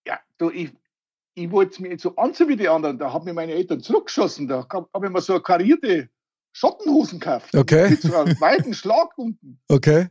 [0.08, 0.72] Ja, du, ich,
[1.36, 2.98] ich wollte mir nicht so anziehen wie die anderen.
[2.98, 4.48] Da haben mir meine Eltern zurückgeschossen.
[4.48, 6.10] Da habe ich mir so eine karierte
[6.54, 7.56] Schottenhosen gekauft.
[7.56, 7.90] Okay.
[7.90, 9.60] Mit so einem weiten Schlag unten.
[9.68, 10.08] Okay.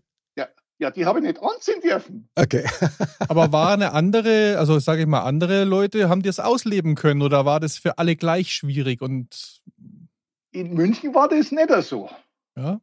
[0.80, 2.28] Ja, die habe ich nicht anziehen dürfen.
[2.34, 2.68] Okay.
[3.28, 7.22] Aber war eine andere, also sage ich mal, andere Leute, haben die es ausleben können
[7.22, 9.62] oder war das für alle gleich schwierig und
[10.50, 12.10] In München war das nicht so.
[12.58, 12.80] ja?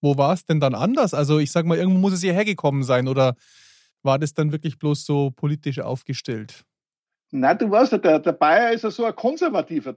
[0.00, 1.12] Wo war es denn dann anders?
[1.12, 3.36] Also ich sag mal, irgendwo muss es hierher gekommen sein oder
[4.02, 6.64] war das dann wirklich bloß so politisch aufgestellt?
[7.34, 9.96] Nein, du weißt ja, der, der Bayer ist ja so ein Konservativer.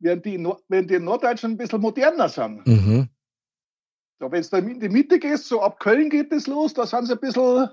[0.00, 0.36] Während die,
[0.68, 2.66] während die in Norddeutschland ein bisschen moderner sind.
[2.66, 3.08] Mhm.
[4.20, 7.06] Da, wenn du in die Mitte gehst, so ab Köln geht es los, da sind
[7.06, 7.68] sie ein bisschen,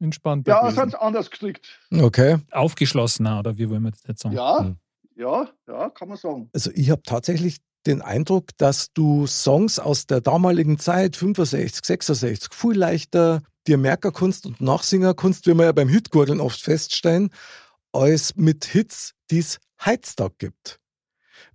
[0.00, 0.46] Entspannt.
[0.46, 0.76] ja, gewesen.
[0.76, 1.80] sind sie anders gestrickt.
[1.92, 2.38] Okay.
[2.52, 4.34] Aufgeschlossener, oder wie wollen wir das jetzt sagen?
[4.36, 4.76] Ja, Hm.
[5.16, 6.50] ja, ja, kann man sagen.
[6.52, 12.54] Also ich habe tatsächlich den Eindruck, dass du Songs aus der damaligen Zeit, 65, 66,
[12.54, 17.30] viel leichter dir merken kannst und nachsingen kannst, wie wir ja beim Hitgurgeln oft feststellen,
[17.92, 20.80] als mit Hits, die es heutzutage gibt.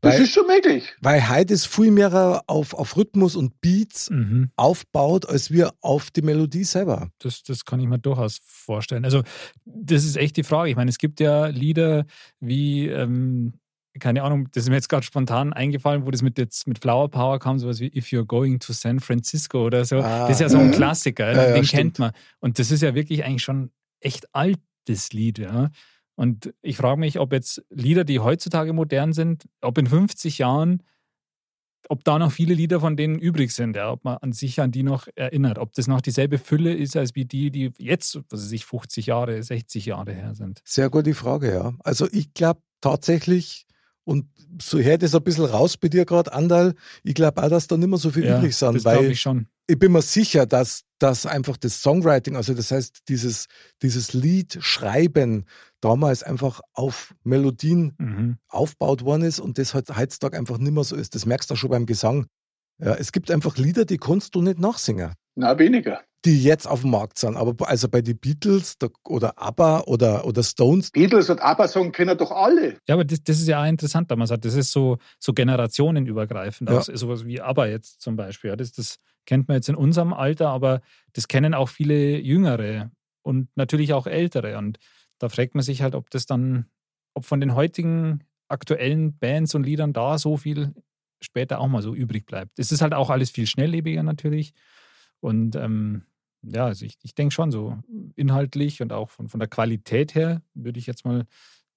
[0.01, 0.95] Das Weil, ist schon möglich.
[1.01, 4.49] weil heute ist viel mehr auf, auf Rhythmus und Beats Mhm.
[4.55, 7.09] aufbaut, als wir auf die Melodie selber.
[7.19, 9.03] Das, das kann ich mir durchaus vorstellen.
[9.03, 9.23] Also,
[9.65, 10.69] das ist echt die Frage.
[10.69, 12.05] Ich meine, es gibt ja Lieder
[12.39, 13.53] wie, ähm,
[13.99, 17.09] keine Ahnung, das ist mir jetzt gerade spontan eingefallen, wo das mit, jetzt, mit Flower
[17.09, 19.97] Power kam, sowas wie If You're Going to San Francisco oder so.
[19.99, 20.75] Ah, das ist ja so ein ja.
[20.77, 21.79] Klassiker, Ja, ja, den stimmt.
[21.79, 22.11] kennt man.
[22.39, 25.39] Und das ist ja wirklich eigentlich schon echt altes Lied.
[25.39, 25.69] Ja?
[26.15, 30.83] Und ich frage mich, ob jetzt Lieder, die heutzutage modern sind, ob in 50 Jahren
[31.87, 34.71] ob da noch viele Lieder von denen übrig sind, ja, ob man an sich an
[34.71, 38.43] die noch erinnert, ob das noch dieselbe Fülle ist als wie die, die jetzt, was
[38.43, 40.61] weiß ich, 50 Jahre, 60 Jahre her sind.
[40.65, 41.73] Sehr gute Frage, ja.
[41.79, 43.65] Also ich glaube tatsächlich,
[44.09, 44.25] und
[44.61, 47.77] so hört es ein bisschen raus bei dir gerade, Andal, ich glaube auch, dass da
[47.77, 49.47] nicht mehr so viel übrig sind, das glaube weil ich schon.
[49.67, 53.45] ich bin mir sicher, dass, dass einfach das Songwriting, also das heißt, dieses,
[53.83, 55.45] dieses Lied schreiben
[55.79, 58.37] damals einfach auf Melodien Mhm.
[58.49, 61.13] aufgebaut worden ist und das halt heutzutage einfach nicht mehr so ist.
[61.13, 62.25] Das merkst du auch schon beim Gesang.
[62.81, 65.13] Ja, es gibt einfach Lieder, die kannst du nicht nachsingen.
[65.35, 66.01] Na, weniger.
[66.25, 67.37] Die jetzt auf dem Markt sind.
[67.37, 70.91] Aber also bei den Beatles oder ABBA oder, oder Stones.
[70.91, 72.77] Beatles und ABBA sagen können doch alle.
[72.87, 75.33] Ja, aber das, das ist ja auch interessant, da man sagt, das ist so, so
[75.33, 76.69] generationenübergreifend.
[76.69, 76.81] Ja.
[76.81, 78.49] sowas wie ABBA jetzt zum Beispiel.
[78.49, 80.81] Ja, das, das kennt man jetzt in unserem Alter, aber
[81.13, 84.57] das kennen auch viele Jüngere und natürlich auch Ältere.
[84.57, 84.79] Und
[85.19, 86.65] da fragt man sich halt, ob das dann,
[87.13, 90.73] ob von den heutigen aktuellen Bands und Liedern da so viel
[91.21, 92.57] später auch mal so übrig bleibt.
[92.59, 94.53] Es ist halt auch alles viel schnelllebiger natürlich.
[95.19, 96.03] Und ähm,
[96.41, 97.77] ja, also ich, ich denke schon so
[98.15, 101.25] inhaltlich und auch von, von der Qualität her, würde ich jetzt mal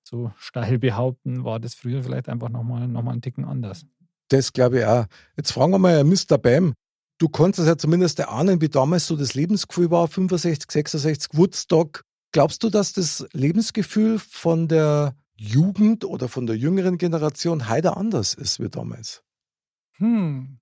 [0.03, 3.87] so steil behaupten, war das früher vielleicht einfach nochmal noch mal einen Ticken anders.
[4.29, 5.07] Das glaube ich auch.
[5.37, 6.39] Jetzt fragen wir mal Mr.
[6.39, 6.75] Bam.
[7.19, 12.03] Du konntest ja zumindest erahnen, wie damals so das Lebensgefühl war, 65, 66, Woodstock.
[12.33, 18.35] Glaubst du, dass das Lebensgefühl von der Jugend oder von der jüngeren Generation heute anders
[18.35, 19.23] ist wie damals?
[19.99, 20.59] Hm,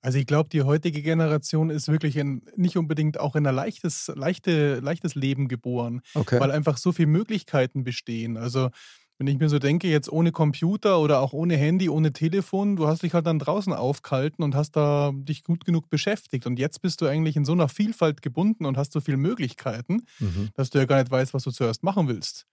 [0.00, 4.12] also ich glaube, die heutige Generation ist wirklich in, nicht unbedingt auch in ein leichtes,
[4.14, 6.38] leichte, leichtes Leben geboren, okay.
[6.40, 8.36] weil einfach so viele Möglichkeiten bestehen.
[8.36, 8.70] Also
[9.18, 12.88] wenn ich mir so denke, jetzt ohne Computer oder auch ohne Handy, ohne Telefon, du
[12.88, 16.46] hast dich halt dann draußen aufgehalten und hast da dich gut genug beschäftigt.
[16.46, 20.02] Und jetzt bist du eigentlich in so einer Vielfalt gebunden und hast so viele Möglichkeiten,
[20.18, 20.50] mhm.
[20.54, 22.46] dass du ja gar nicht weißt, was du zuerst machen willst.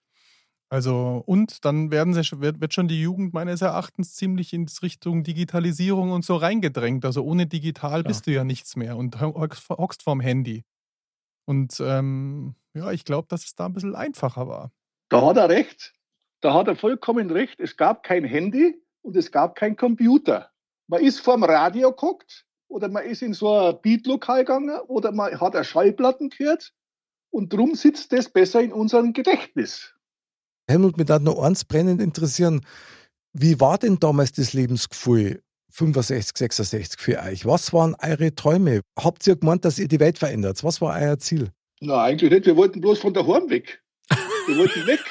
[0.71, 5.21] Also, und dann werden sie, wird, wird schon die Jugend meines Erachtens ziemlich in Richtung
[5.21, 7.03] Digitalisierung und so reingedrängt.
[7.03, 8.07] Also ohne digital ja.
[8.07, 10.63] bist du ja nichts mehr und hockst vorm Handy.
[11.43, 14.71] Und ähm, ja, ich glaube, dass es da ein bisschen einfacher war.
[15.09, 15.93] Da hat er recht.
[16.39, 17.59] Da hat er vollkommen recht.
[17.59, 20.51] Es gab kein Handy und es gab kein Computer.
[20.87, 25.37] Man ist vorm Radio geguckt oder man ist in so ein Beatlokal gegangen oder man
[25.37, 26.73] hat eine Schallplatten gehört
[27.29, 29.93] und drum sitzt das besser in unserem Gedächtnis.
[30.71, 32.61] Helmut, mich darf noch eins brennend interessieren.
[33.33, 37.45] Wie war denn damals das Lebensgefühl 65, 66 für euch?
[37.45, 38.81] Was waren eure Träume?
[38.97, 40.63] Habt ihr gemeint, dass ihr die Welt verändert?
[40.63, 41.49] Was war euer Ziel?
[41.81, 42.45] Na, eigentlich nicht.
[42.45, 43.81] Wir wollten bloß von daheim weg.
[44.47, 44.99] Wir wollten weg.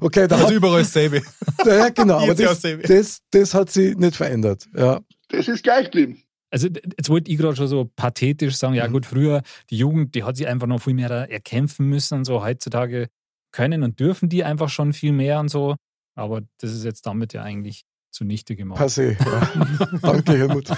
[0.00, 1.22] Okay, da also hat, überall dasselbe.
[1.64, 4.66] Ja, genau, aber das, das, das, hat sich nicht verändert.
[4.76, 5.00] Ja.
[5.28, 6.20] Das ist gleich geblieben.
[6.50, 8.92] Also jetzt wollte ich gerade schon so pathetisch sagen, ja mhm.
[8.92, 12.42] gut, früher die Jugend, die hat sich einfach noch viel mehr erkämpfen müssen und so.
[12.42, 13.06] Heutzutage
[13.54, 15.76] können und dürfen die einfach schon viel mehr und so.
[16.16, 18.80] Aber das ist jetzt damit ja eigentlich zunichte gemacht.
[18.80, 19.98] Passé, ja.
[20.02, 20.68] Danke, Helmut.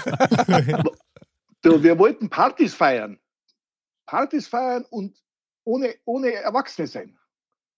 [1.61, 3.19] du, wir wollten Partys feiern.
[4.05, 5.17] Partys feiern und
[5.63, 7.17] ohne, ohne Erwachsene sein.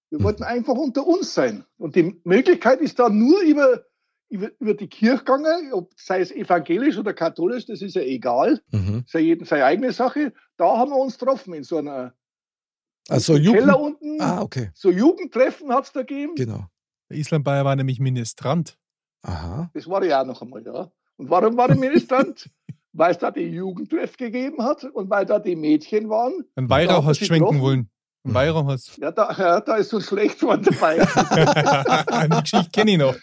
[0.10, 0.50] Wir wollten mhm.
[0.50, 1.66] einfach unter uns sein.
[1.78, 3.86] Und die Möglichkeit ist da nur über,
[4.30, 8.62] über, über die Kirche gegangen, ob, sei es evangelisch oder katholisch, das ist ja egal.
[8.72, 9.06] Mhm.
[9.08, 10.34] Sei jedem seine eigene Sache.
[10.58, 12.14] Da haben wir uns getroffen in so einer
[13.10, 14.22] also Jugend Keller unten.
[14.22, 14.69] Ah, okay.
[14.74, 16.36] So Jugendtreffen hat es da gegeben.
[16.36, 16.65] Genau.
[17.10, 18.78] Der Island Bayer war nämlich Ministrant.
[19.24, 19.69] Aha.
[19.74, 20.91] Das war ich auch noch einmal, ja.
[21.17, 22.50] Und warum war ich Ministrant?
[22.93, 26.45] weil es da die Jugendtreff gegeben hat und weil da die Mädchen waren.
[26.56, 27.89] Ein Weihrauch hast schwenken wollen.
[28.26, 28.98] Ein Weihrauch hast.
[28.98, 30.98] Ja, da, ja, da ist so schlecht von dabei.
[30.98, 33.15] die Geschichte kenne ich noch.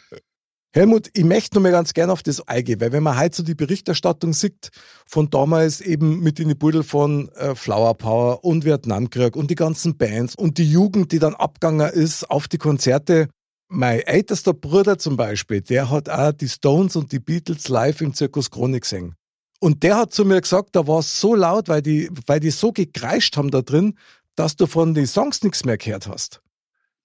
[0.77, 3.43] Helmut, ich möchte nur mal ganz gerne auf das eingehen, weil wenn man heute so
[3.43, 4.69] die Berichterstattung sieht
[5.07, 9.55] von damals eben mit in die Buddel von äh, Flower Power und Vietnamkrieg und die
[9.55, 13.29] ganzen Bands und die Jugend, die dann abgegangen ist auf die Konzerte.
[13.69, 18.13] Mein ältester Bruder zum Beispiel, der hat auch die Stones und die Beatles live im
[18.13, 19.15] Zirkus Chronik gesehen.
[19.61, 22.51] Und der hat zu mir gesagt, da war es so laut, weil die, weil die
[22.51, 23.95] so gekreischt haben da drin,
[24.35, 26.43] dass du von den Songs nichts mehr gehört hast.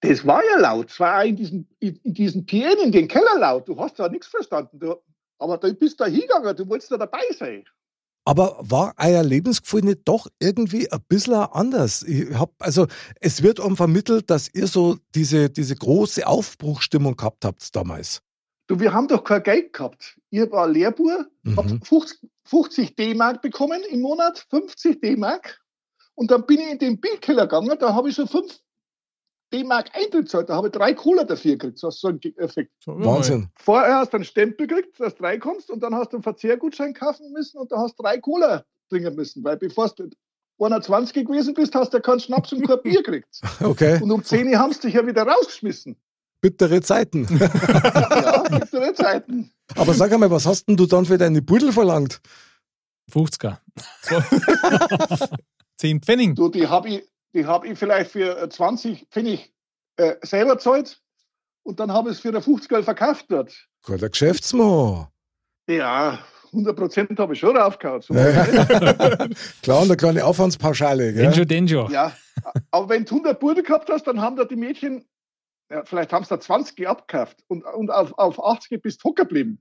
[0.02, 0.90] Das war ja laut.
[0.90, 3.68] Es war auch in diesen, in, in diesen PN, in den Keller laut.
[3.68, 4.78] Du hast da nichts verstanden.
[4.78, 4.96] Du,
[5.38, 7.64] aber du bist da hingegangen, du wolltest da dabei sein.
[8.24, 12.02] Aber war euer Lebensgefühl nicht doch irgendwie ein bisschen anders?
[12.02, 12.86] Ich hab, also,
[13.20, 18.22] es wird um vermittelt, dass ihr so diese, diese große Aufbruchstimmung gehabt habt damals.
[18.68, 20.18] Du, wir haben doch kein Geld gehabt.
[20.30, 21.56] Ich war Lehrbuhr, mhm.
[21.56, 25.60] habe 50, 50 D-Mark bekommen im Monat, 50 D-Mark.
[26.14, 28.60] Und dann bin ich in den Bildkeller gegangen, da habe ich so fünf
[29.52, 30.48] D-Mark Eintritt zahlt.
[30.48, 31.82] Da habe ich drei Cola dafür gekriegt.
[31.82, 32.72] Das ist so ein Effekt.
[32.86, 33.48] Wahnsinn.
[33.56, 36.94] Vorher hast du einen Stempel gekriegt, dass du reinkommst und dann hast du einen Verzehrgutschein
[36.94, 39.44] kaufen müssen und da hast du drei Cola trinken müssen.
[39.44, 40.08] Weil bevor du
[40.58, 43.40] 120 gewesen bist, hast du keinen Schnaps und kein Bier gekriegt.
[43.60, 44.00] Okay.
[44.02, 45.96] Und um 10 Uhr haben sie dich ja wieder rausgeschmissen.
[46.40, 47.26] Bittere Zeiten.
[47.38, 49.52] ja, bittere Zeiten.
[49.76, 52.20] Aber sag einmal, was hast denn du dann für deine Pudel verlangt?
[53.12, 53.58] 50er.
[55.76, 56.34] 10 Pfennig.
[56.34, 57.02] Du, die habe ich,
[57.34, 59.52] die habe ich vielleicht für 20 Pfennig
[59.96, 61.00] äh, selber zahlt
[61.62, 63.68] und dann habe ich es für eine 50 Geld verkauft dort.
[63.82, 65.08] Guter Geschäftsmann.
[65.68, 66.18] Ja,
[66.52, 68.02] 100 Prozent habe ich schon raufgehauen.
[68.02, 68.14] So
[69.62, 71.12] Klar, und eine kleine Aufwandspauschale.
[71.14, 71.24] Gell?
[71.24, 71.88] Denjo, Denjo.
[71.88, 72.12] Ja,
[72.70, 75.04] aber wenn du 100 Bude gehabt hast, dann haben da die Mädchen,
[75.70, 79.24] ja, vielleicht haben sie da 20 abgekauft und, und auf, auf 80 bist du hocker
[79.24, 79.60] geblieben.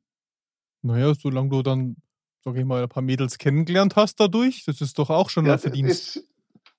[0.81, 1.95] Naja, solange du dann,
[2.43, 5.53] sag ich mal, ein paar Mädels kennengelernt hast dadurch, das ist doch auch schon ja,
[5.53, 6.23] ein Verdienst.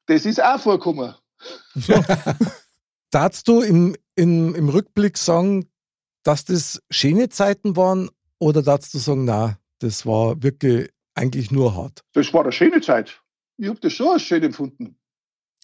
[0.06, 1.14] Das, ist auch vorgekommen.
[3.10, 5.70] Darfst du im, im, im Rückblick sagen,
[6.22, 11.74] dass das schöne Zeiten waren oder darfst du sagen, na, das war wirklich eigentlich nur
[11.74, 12.02] hart?
[12.12, 13.20] Das war eine schöne Zeit.
[13.56, 14.98] Ich habe das schon als schön empfunden.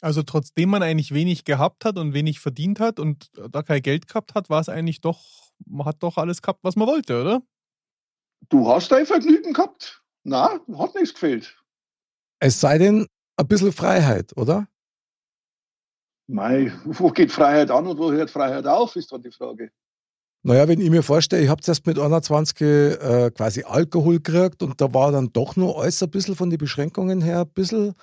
[0.01, 4.07] Also trotzdem man eigentlich wenig gehabt hat und wenig verdient hat und da kein Geld
[4.07, 5.21] gehabt hat, war es eigentlich doch,
[5.67, 7.43] man hat doch alles gehabt, was man wollte, oder?
[8.49, 10.03] Du hast dein Vergnügen gehabt.
[10.23, 11.57] Na, hat nichts gefehlt.
[12.39, 14.67] Es sei denn, ein bisschen Freiheit, oder?
[16.27, 19.71] Mei, wo geht Freiheit an und wo hört Freiheit auf, ist dann die Frage.
[20.43, 24.81] Naja, wenn ich mir vorstelle, ich habe erst mit 21 äh, quasi Alkohol gekriegt und
[24.81, 27.95] da war dann doch nur alles ein bisschen von den Beschränkungen her ein bisschen,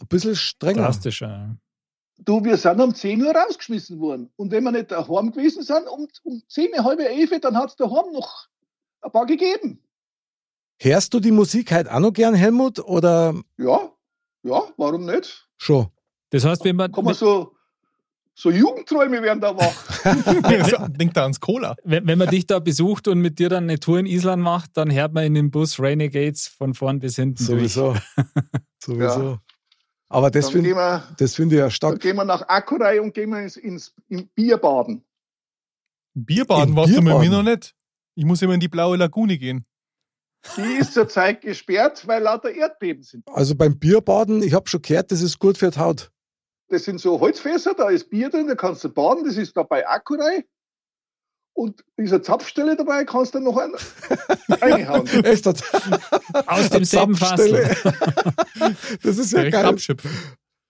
[0.00, 0.82] ein bisschen strenger.
[0.82, 1.56] Drastischer.
[2.18, 4.30] Du, wir sind um 10 Uhr rausgeschmissen worden.
[4.36, 7.76] Und wenn wir nicht daheim gewesen sind, um, um 10, halb 11, dann hat es
[7.76, 8.48] daheim noch
[9.02, 9.82] ein paar gegeben.
[10.80, 12.80] Hörst du die Musik halt auch noch gern, Helmut?
[12.80, 13.92] Oder Ja,
[14.46, 15.46] ja, warum nicht?
[15.58, 15.88] schon?
[16.30, 17.52] Das heißt, wenn man, Kann man so,
[18.34, 19.74] so Jugendträume werden da wach.
[20.98, 21.76] Denkt da ans Cola.
[21.84, 24.76] wenn, wenn man dich da besucht und mit dir dann eine Tour in Island macht,
[24.76, 27.72] dann hört man in dem Bus Renegades von vorn bis hinten durch.
[27.72, 27.96] Sowieso.
[28.82, 29.38] Sowieso.
[30.08, 32.00] Aber das Dann finde find ich ja dann stark.
[32.00, 35.04] gehen wir nach Akurei und gehen wir ins, ins im Bierbaden.
[36.14, 37.44] Bierbaden Im warst du mit mir Bierbaden?
[37.44, 37.74] noch nicht.
[38.14, 39.66] Ich muss immer in die blaue Lagune gehen.
[40.56, 43.24] Die ist zurzeit gesperrt, weil lauter Erdbeben sind.
[43.32, 46.10] Also beim Bierbaden, ich habe schon gehört, das ist gut für die Haut.
[46.68, 49.62] Das sind so Holzfässer, da ist Bier drin, da kannst du baden, das ist da
[49.62, 50.44] bei Akurei.
[51.54, 53.74] Und dieser Zapfstelle dabei kannst du noch einen
[54.50, 55.06] reinhauen.
[55.24, 55.46] Echt?
[55.46, 55.62] das-
[56.46, 57.66] Aus demselben Zapfstelle.
[57.74, 58.76] Fassel.
[59.02, 59.64] Das ist ja Direkt geil.
[59.66, 60.10] abschöpfen.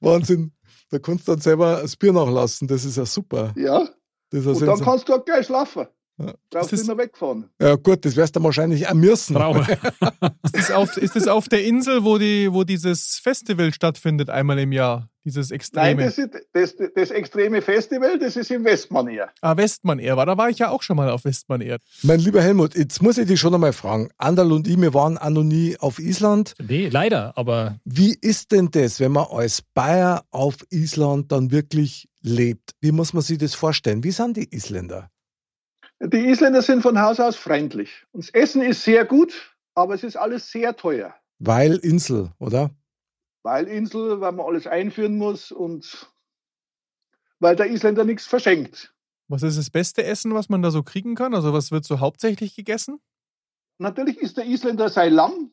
[0.01, 0.53] Wahnsinn.
[0.91, 2.69] Da kannst du dann selber das Bier nachlassen.
[2.69, 3.53] Das ist ja super.
[3.57, 3.89] Ja,
[4.31, 5.87] Das ist ja, und dann kannst du auch gleich schlafen.
[6.51, 7.51] Brauchst nicht mehr wegfahren.
[7.61, 9.37] ja gut, das wirst du wahrscheinlich auch müssen.
[10.45, 14.59] Ist das, auf, ist das auf der Insel, wo, die, wo dieses Festival stattfindet, einmal
[14.59, 15.09] im Jahr?
[15.25, 16.05] Dieses Nein, extreme.
[16.05, 19.29] das, ist, das, das extreme Festival, das ist im Westmann eher.
[19.41, 20.25] ah, Westmann Air war.
[20.25, 21.79] Da war ich ja auch schon mal auf Westmann Air.
[22.03, 24.09] Mein lieber Helmut, jetzt muss ich dich schon einmal fragen.
[24.19, 26.55] Andal und ich, wir waren auch noch nie auf Island.
[26.65, 32.09] Nee, leider, aber Wie ist denn das, wenn man als Bayer auf Island dann wirklich
[32.23, 32.71] lebt?
[32.81, 34.05] Wie muss man sich das vorstellen?
[34.05, 35.11] Wie sind die Isländer?
[36.01, 38.05] Die Isländer sind von Haus aus freundlich.
[38.13, 41.15] Und das Essen ist sehr gut, aber es ist alles sehr teuer.
[41.39, 42.71] Weil Insel, oder?
[43.43, 46.11] Weil Insel, weil man alles einführen muss und
[47.39, 48.95] weil der Isländer nichts verschenkt.
[49.29, 51.35] Was ist das beste Essen, was man da so kriegen kann?
[51.35, 53.01] Also was wird so hauptsächlich gegessen?
[53.79, 55.53] Natürlich ist der Isländer sein Lamm.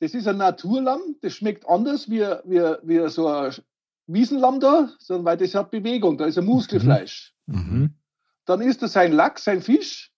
[0.00, 3.54] Das ist ein Naturlamm, das schmeckt anders wie, wie, wie so ein
[4.06, 7.34] Wiesenlamm da, sondern weil das hat Bewegung, da ist ein Muskelfleisch.
[7.46, 7.94] mhm.
[8.46, 10.10] Dann ist das sein Lachs, sein Fisch.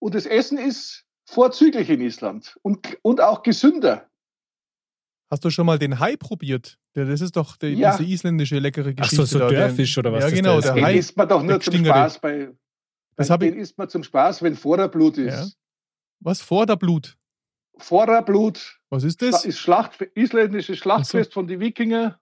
[0.00, 4.08] Und das Essen ist vorzüglich in Island und, und auch gesünder.
[5.30, 6.78] Hast du schon mal den Hai probiert?
[6.94, 7.96] Der, das ist doch die, Ja.
[7.96, 9.26] diese isländische leckere Ach so, Geschichte.
[9.26, 10.52] so da, der- Dörrfisch oder was Ja, das genau.
[10.52, 10.64] da ist.
[10.66, 10.94] Der Den Hai.
[10.96, 11.84] isst man doch nur der zum.
[11.84, 12.54] Spaß bei.
[13.16, 15.34] Das bei hab ich- den isst man zum Spaß, wenn Vorderblut ist.
[15.34, 15.46] Ja.
[16.20, 16.40] Was?
[16.40, 17.16] Vorderblut?
[17.76, 19.44] Vorderblut Was ist das das?
[19.44, 22.18] ist Schlacht, isländisches Schlachtfest von den Wikinger.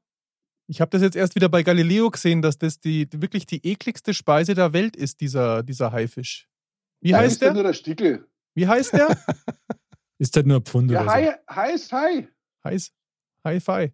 [0.68, 3.64] Ich habe das jetzt erst wieder bei Galileo gesehen, dass das die, die wirklich die
[3.64, 6.48] ekligste Speise der Welt ist, dieser, dieser Haifisch.
[7.00, 7.54] Wie heißt ist der?
[7.54, 8.26] nur der Stickel.
[8.54, 9.16] Wie heißt der?
[10.18, 12.28] ist halt nur ein Pfund Ja, oder Hai, heißt Hai.
[12.64, 12.92] Heiß.
[13.44, 13.92] Hi-Fi.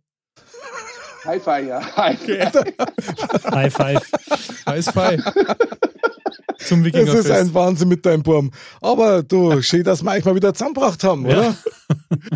[1.25, 1.97] Hi-Fi, ja.
[1.97, 2.51] Hi-Fi.
[2.53, 2.63] so.
[3.71, 4.11] Five.
[4.67, 5.83] Hi-Fi.
[6.67, 7.31] Zum Das ist Wikingerfest.
[7.31, 8.51] ein Wahnsinn mit deinem Burm.
[8.81, 11.39] Aber du, schön, dass wir euch mal wieder zusammengebracht haben, Ja.
[11.39, 11.57] oder?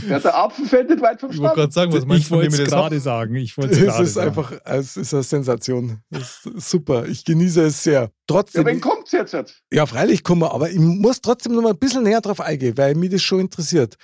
[0.09, 1.57] Ja, der Apfel fällt nicht weit vom Ich wollte Stamm.
[1.57, 3.35] gerade sagen, was meinst Ich du, es ihr das gerade sagen.
[3.37, 4.29] Ich wollte es Es gerade ist sagen.
[4.29, 5.99] einfach, es ist eine Sensation.
[6.11, 7.07] Es ist super.
[7.07, 8.11] Ich genieße es sehr.
[8.27, 9.35] Trotzdem, Ja, wen kommt's jetzt?
[9.73, 12.77] Ja, freilich kommen wir, aber ich muss trotzdem noch mal ein bisschen näher drauf eingehen,
[12.77, 13.97] weil mich das schon interessiert.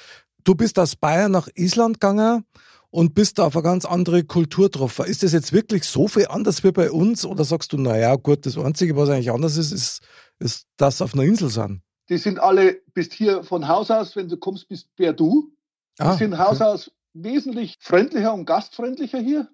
[0.44, 2.44] Du bist aus Bayern nach Island gegangen
[2.92, 5.06] und bist da auf eine ganz andere Kultur getroffen.
[5.06, 8.44] Ist das jetzt wirklich so viel anders wie bei uns oder sagst du, naja, gut,
[8.44, 10.02] das Einzige, was eigentlich anders ist, ist,
[10.38, 11.80] ist dass sie auf einer Insel sind?
[12.10, 15.50] Die sind alle, bist hier von Haus aus, wenn du kommst, bist wer du.
[15.98, 16.64] Die Ah, sind Haus okay.
[16.64, 19.48] aus wesentlich freundlicher und gastfreundlicher hier.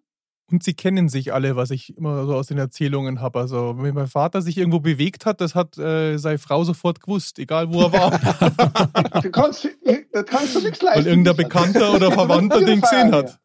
[0.51, 3.39] Und sie kennen sich alle, was ich immer so aus den Erzählungen habe.
[3.39, 7.39] Also, wenn mein Vater sich irgendwo bewegt hat, das hat äh, seine Frau sofort gewusst,
[7.39, 9.23] egal wo er war.
[9.23, 9.69] Du kannst,
[10.13, 11.05] da kannst du nichts leisten.
[11.05, 13.39] Weil irgendein Bekannter oder Verwandter den gesehen hat.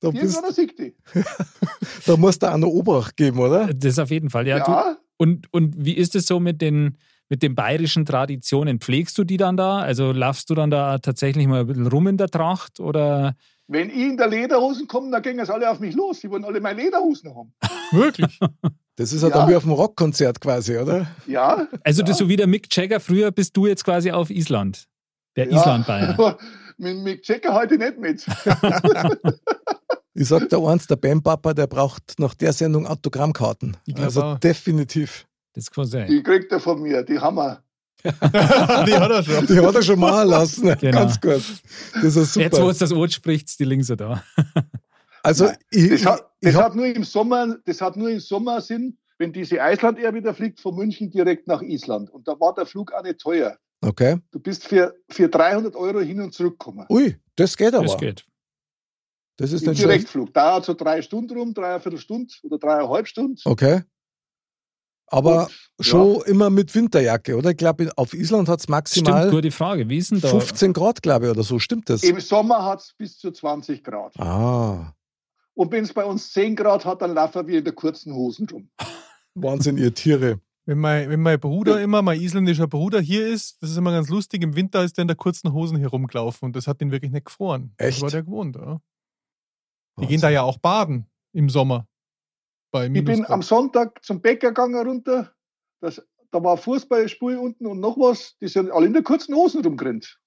[0.00, 0.42] Da, bist,
[2.06, 3.72] da musst du auch noch Obacht geben, oder?
[3.72, 4.46] Das auf jeden Fall.
[4.46, 6.98] Ja, Ja, Du, und, und wie ist es so mit den,
[7.30, 8.80] mit den bayerischen Traditionen?
[8.80, 9.78] Pflegst du die dann da?
[9.78, 12.80] Also laufst du dann da tatsächlich mal ein bisschen rum in der Tracht?
[12.80, 13.34] Oder
[13.68, 16.20] wenn ich in der Lederhosen komme, dann gehen es alle auf mich los.
[16.20, 17.52] Die wollen alle meine Lederhosen haben.
[17.92, 18.38] Wirklich?
[18.96, 19.34] Das ist ja, Ja.
[19.34, 21.06] dann wie auf dem Rockkonzert quasi, oder?
[21.26, 21.66] Ja.
[21.84, 22.14] also Ja.
[22.14, 24.84] so wie der Mick Jagger früher bist du jetzt quasi auf Island.
[25.36, 26.14] Der Island-Bayer.
[26.16, 26.38] Nur,
[26.78, 28.24] mit, mit Checker heute nicht mit.
[30.18, 33.76] Ich sag da eins, der Ben-Papa, der braucht nach der Sendung Autogrammkarten.
[33.98, 34.38] Also auch.
[34.38, 35.26] definitiv.
[35.52, 36.08] Das kann sein.
[36.08, 37.62] Die kriegt er von mir, die Hammer.
[38.04, 39.46] die hat er schon.
[39.46, 40.76] Die hat er schon machen lassen.
[40.78, 40.98] Genau.
[40.98, 41.42] Ganz gut.
[42.02, 42.70] Das ist Jetzt, wo super.
[42.70, 44.22] es das Ort spricht, die links da.
[45.22, 48.96] Also, ich, Das, hat, das, hat nur im Sommer, das hat nur im Sommer Sinn,
[49.18, 52.10] wenn diese Island Air wieder fliegt von München direkt nach Island.
[52.10, 53.56] Und da war der Flug auch nicht teuer.
[53.80, 54.18] okay.
[54.30, 56.86] Du bist für, für 300 Euro hin und zurück gekommen.
[56.90, 57.86] Ui, das geht aber.
[57.86, 58.24] Das geht.
[59.36, 59.82] Das ist Im schlecht.
[59.88, 60.32] Direktflug.
[60.32, 63.36] Dauert so drei Stunden rum, dreiviertel Stunde oder dreieinhalb Stunden.
[63.46, 63.82] Okay.
[65.08, 65.44] Aber
[65.78, 67.50] Und, schon immer mit Winterjacke, oder?
[67.50, 69.88] Ich glaube, auf Island hat es Stimmt, maximal gute Frage.
[69.88, 70.28] Wie ist denn da?
[70.28, 71.58] 15 Grad, glaube ich, oder so.
[71.58, 72.02] Stimmt das?
[72.02, 74.18] Im Sommer hat es bis zu 20 Grad.
[74.18, 74.92] Ah,
[75.54, 78.48] Und wenn es bei uns 10 Grad hat, dann laufen wir in der kurzen Hosen
[78.48, 78.68] rum.
[79.34, 80.40] Wahnsinn, ihr Tiere.
[80.64, 84.08] Wenn mein, wenn mein Bruder immer, mein isländischer Bruder hier ist, das ist immer ganz
[84.08, 87.12] lustig, im Winter ist der in der kurzen Hosen herumgelaufen und das hat ihn wirklich
[87.12, 87.72] nicht gefroren.
[87.76, 87.98] Echt?
[87.98, 88.80] Das war der gewohnt, ja.
[90.00, 91.86] Die gehen da ja auch baden im Sommer.
[92.76, 95.32] Bei Ich bin am Sonntag zum Bäcker gegangen runter.
[95.80, 98.36] Das, da war Fußballspiel unten und noch was.
[98.40, 100.18] Die sind alle in der kurzen Hosen rumgerannt.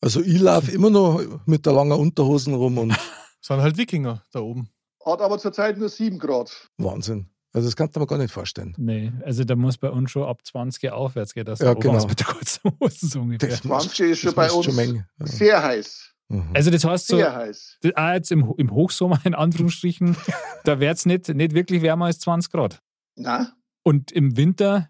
[0.00, 2.96] Also ich laufe immer noch mit der langen Unterhosen rum und
[3.42, 4.68] Das waren halt Wikinger da oben.
[5.04, 6.68] Hat aber zurzeit nur 7 Grad.
[6.78, 7.28] Wahnsinn.
[7.52, 8.74] Also das kannst du mir gar nicht vorstellen.
[8.78, 12.06] Nee, also da muss bei uns schon ab 20 aufwärts gehen, dass Ja, genau.
[12.06, 13.48] mit der kurzen Hose so ungefähr.
[13.50, 15.08] Das 20 ist schon das bei uns schon Menge.
[15.24, 16.11] Sehr heiß.
[16.32, 16.50] Mhm.
[16.54, 17.78] Also das heißt so, Sehr heiß.
[17.82, 20.16] das- auch jetzt im, im Hochsommer in Anführungsstrichen,
[20.64, 22.80] da wird es nicht, nicht wirklich wärmer als 20 Grad.
[23.16, 23.52] Na,
[23.82, 24.88] Und im Winter,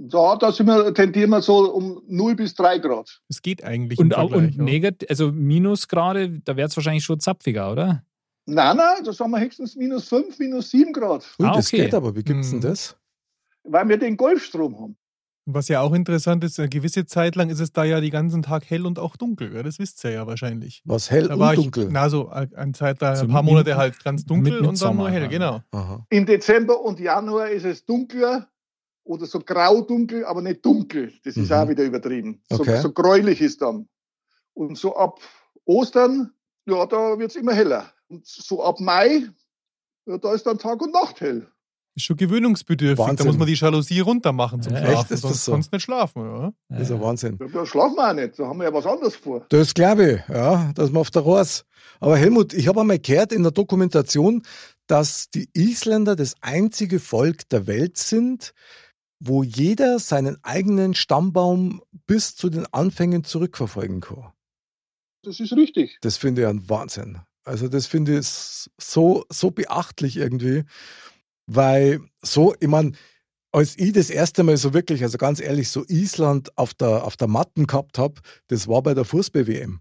[0.00, 3.20] da, da sind wir, tendieren wir so um 0 bis 3 Grad.
[3.28, 3.98] Es geht eigentlich.
[3.98, 4.62] und auch und ja.
[4.62, 8.04] negativ, also Minusgrade, da wird es wahrscheinlich schon zapfiger, oder?
[8.46, 11.24] Nein, nein, da sind wir höchstens minus 5, minus 7 Grad.
[11.40, 11.82] Ui, Ah, das okay.
[11.84, 12.14] geht aber.
[12.14, 12.62] Wie gibt's denn Mhm.
[12.62, 12.96] das?
[13.64, 14.96] Weil wir den Golfstrom haben.
[15.50, 18.42] Was ja auch interessant ist, eine gewisse Zeit lang ist es da ja den ganzen
[18.42, 19.54] Tag hell und auch dunkel.
[19.54, 19.62] Ja?
[19.62, 20.82] Das wisst ihr ja wahrscheinlich.
[20.84, 21.88] Was hell Da war und ich, dunkel.
[21.90, 24.80] na so, eine Zeit da, So ein paar Monate halt ganz dunkel mit- mit und
[24.82, 25.30] dann nur Sommer hell, dann.
[25.30, 25.60] genau.
[25.70, 26.06] Aha.
[26.10, 28.48] Im Dezember und Januar ist es dunkler
[29.04, 31.12] oder so grau-dunkel, aber nicht dunkel.
[31.24, 31.56] Das ist Mhm.
[31.56, 32.42] auch wieder übertrieben.
[32.50, 32.76] Okay.
[32.76, 33.88] So, so gräulich ist dann.
[34.52, 35.18] Und so ab
[35.64, 36.30] Ostern,
[36.66, 37.90] ja, da wird es immer heller.
[38.08, 39.22] Und so ab Mai,
[40.06, 41.46] ja, da ist dann Tag und Nacht hell.
[41.98, 42.96] Ist schon gewöhnungsbedürftig.
[43.04, 43.26] Da Wahnsinn.
[43.26, 44.94] muss man die Jalousie runter machen zum Ja, Schlafen.
[45.00, 45.10] echt?
[45.10, 45.52] Ist das sonst so?
[45.52, 46.22] kannst du nicht schlafen.
[46.22, 46.52] Ja?
[46.68, 47.38] Das ist ja Wahnsinn.
[47.52, 48.38] Da schlafen wir auch nicht.
[48.38, 49.44] Da haben wir ja was anderes vor.
[49.48, 51.64] Das glaube ich, ja, dass man auf der Ross.
[51.98, 54.42] Aber Helmut, ich habe einmal gehört in der Dokumentation,
[54.86, 58.54] dass die Isländer das einzige Volk der Welt sind,
[59.18, 64.30] wo jeder seinen eigenen Stammbaum bis zu den Anfängen zurückverfolgen kann.
[65.24, 65.98] Das ist richtig.
[66.00, 67.18] Das finde ich ein Wahnsinn.
[67.44, 68.26] Also das finde ich
[68.78, 70.62] so, so beachtlich irgendwie,
[71.48, 72.92] weil so, ich meine,
[73.50, 77.16] als ich das erste Mal so wirklich, also ganz ehrlich, so Island auf der, auf
[77.16, 79.80] der Matten gehabt habe, das war bei der Fußball-WM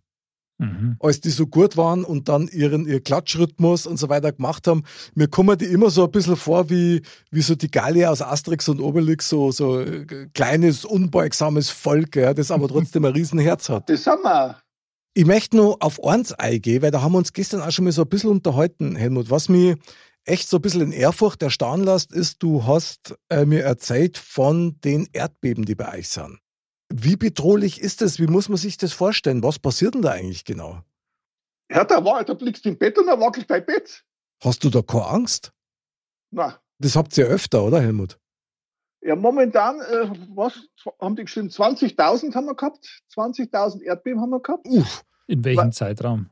[0.60, 0.96] Mhm.
[1.00, 4.84] als die so gut waren und dann ihren ihr Klatschrhythmus und so weiter gemacht haben,
[5.14, 8.68] mir kommen die immer so ein bisschen vor wie, wie so die Gallier aus Asterix
[8.68, 13.88] und Obelix, so, so äh, kleines, unbeugsames Volk, ja, das aber trotzdem ein Riesenherz hat.
[13.88, 14.58] Das sind wir.
[15.14, 17.92] Ich möchte nur auf eins eingehen, weil da haben wir uns gestern auch schon mal
[17.92, 19.30] so ein bisschen unterhalten, Helmut.
[19.30, 19.76] Was mich
[20.28, 24.80] echt so ein bisschen in Ehrfurcht erstaunen lässt, ist, du hast äh, mir erzählt von
[24.82, 26.40] den Erdbeben, die bei euch sind.
[26.94, 28.20] Wie bedrohlich ist das?
[28.20, 29.44] Wie muss man sich das vorstellen?
[29.44, 30.82] Was passiert denn da eigentlich genau?
[31.70, 34.06] Ja, da, war, da blickst du im Bett und da wackelt dein Bett.
[34.44, 35.52] Hast du da keine Angst?
[36.32, 38.20] Na, Das habt ihr öfter, oder Helmut?
[39.02, 40.54] ja, momentan, äh, was
[41.02, 41.50] haben die geschrieben?
[41.50, 43.02] 20.000 haben wir gehabt.
[43.16, 44.66] 20.000 Erdbeben haben wir gehabt.
[44.68, 46.30] Uff, In welchem Zeitraum?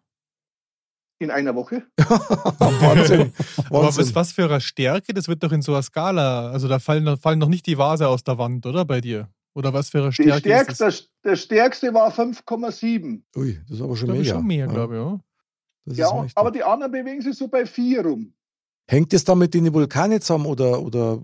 [1.19, 1.83] In einer Woche.
[1.97, 3.31] Wahnsinn.
[3.69, 4.15] Aber was, Wahnsinn.
[4.15, 7.39] was für eine Stärke, das wird doch in so einer Skala, also da fallen, fallen
[7.39, 9.29] noch nicht die Vase aus der Wand, oder bei dir?
[9.53, 11.09] Oder was für eine Stärke ist stärkste, das?
[11.23, 13.21] der stärkste war 5,7.
[13.37, 14.37] Ui, das ist aber schon Glaube ich mega.
[14.39, 14.99] schon mehr, Ja, glaube ich.
[15.01, 15.19] Ja.
[15.85, 18.33] das Ja, ist aber die anderen bewegen sich so bei 4 rum.
[18.87, 21.19] Hängt das da mit den Vulkanen zusammen oder, oder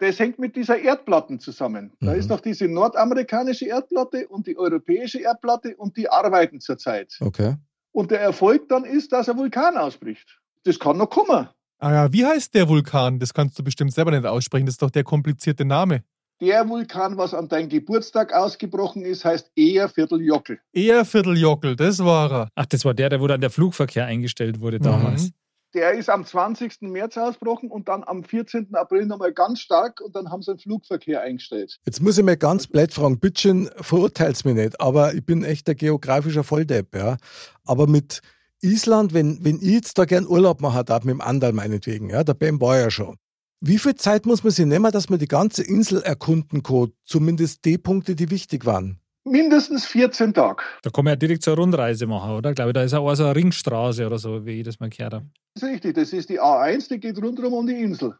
[0.00, 1.92] Das hängt mit dieser Erdplatten zusammen.
[2.00, 2.18] Da Mhm.
[2.18, 7.16] ist noch diese nordamerikanische Erdplatte und die europäische Erdplatte und die arbeiten zurzeit.
[7.20, 7.54] okay.
[7.92, 10.40] Und der Erfolg dann ist, dass ein Vulkan ausbricht.
[10.64, 11.48] Das kann noch kommen.
[11.78, 13.18] Ah ja, wie heißt der Vulkan?
[13.18, 14.66] Das kannst du bestimmt selber nicht aussprechen.
[14.66, 16.02] Das ist doch der komplizierte Name.
[16.40, 20.58] Der Vulkan, was an deinem Geburtstag ausgebrochen ist, heißt eher Vierteljockel.
[20.72, 22.48] Eher Vierteljockel, das war er.
[22.54, 25.24] Ach, das war der, der wo dann der Flugverkehr eingestellt wurde damals.
[25.24, 25.32] Mhm.
[25.74, 26.82] Der ist am 20.
[26.82, 28.74] März ausgebrochen und dann am 14.
[28.74, 31.78] April nochmal ganz stark und dann haben sie den Flugverkehr eingestellt.
[31.86, 35.68] Jetzt muss ich mal ganz blöd fragen, bitteschön, verurteilt's mich nicht, aber ich bin echt
[35.68, 37.16] ein geografischer Volldepp, ja.
[37.64, 38.20] Aber mit
[38.62, 42.24] Island, wenn, wenn ich jetzt da gern Urlaub machen darf, mit dem Andal meinetwegen, ja,
[42.24, 43.16] der Ben war ja schon.
[43.60, 46.92] Wie viel Zeit muss man sich nehmen, dass man die ganze Insel erkunden kann?
[47.04, 48.99] Zumindest die Punkte, die wichtig waren.
[49.24, 50.62] Mindestens 14 Tage.
[50.82, 52.50] Da kann man ja direkt eine Rundreise machen, oder?
[52.50, 55.14] Ich glaube, da ist auch so eine Ringstraße oder so, wie ich das mal gehört
[55.14, 55.26] habe.
[55.54, 58.16] Das ist richtig, das ist die A1, die geht rundherum um die Insel.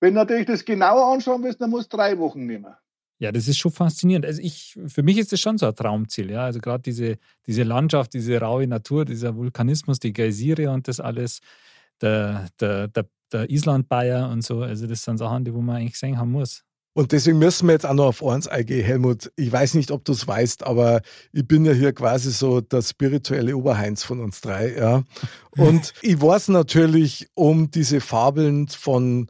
[0.00, 2.72] Wenn du natürlich das genauer anschauen willst, dann musst du drei Wochen nehmen.
[3.20, 4.24] Ja, das ist schon faszinierend.
[4.26, 6.44] Also ich, für mich ist das schon so ein Traumziel, ja.
[6.44, 11.40] Also gerade diese, diese Landschaft, diese raue Natur, dieser Vulkanismus, die Geysire und das alles,
[12.00, 14.62] der, der, der, der Island-Bayer und so.
[14.62, 16.64] Also das sind Sachen, die wo man eigentlich gesehen haben muss.
[16.98, 19.30] Und deswegen müssen wir jetzt auch noch auf eins eingehen, Helmut.
[19.36, 21.00] Ich weiß nicht, ob du es weißt, aber
[21.32, 25.04] ich bin ja hier quasi so der spirituelle Oberheinz von uns drei, ja.
[25.56, 29.28] Und ich weiß natürlich um diese Fabeln von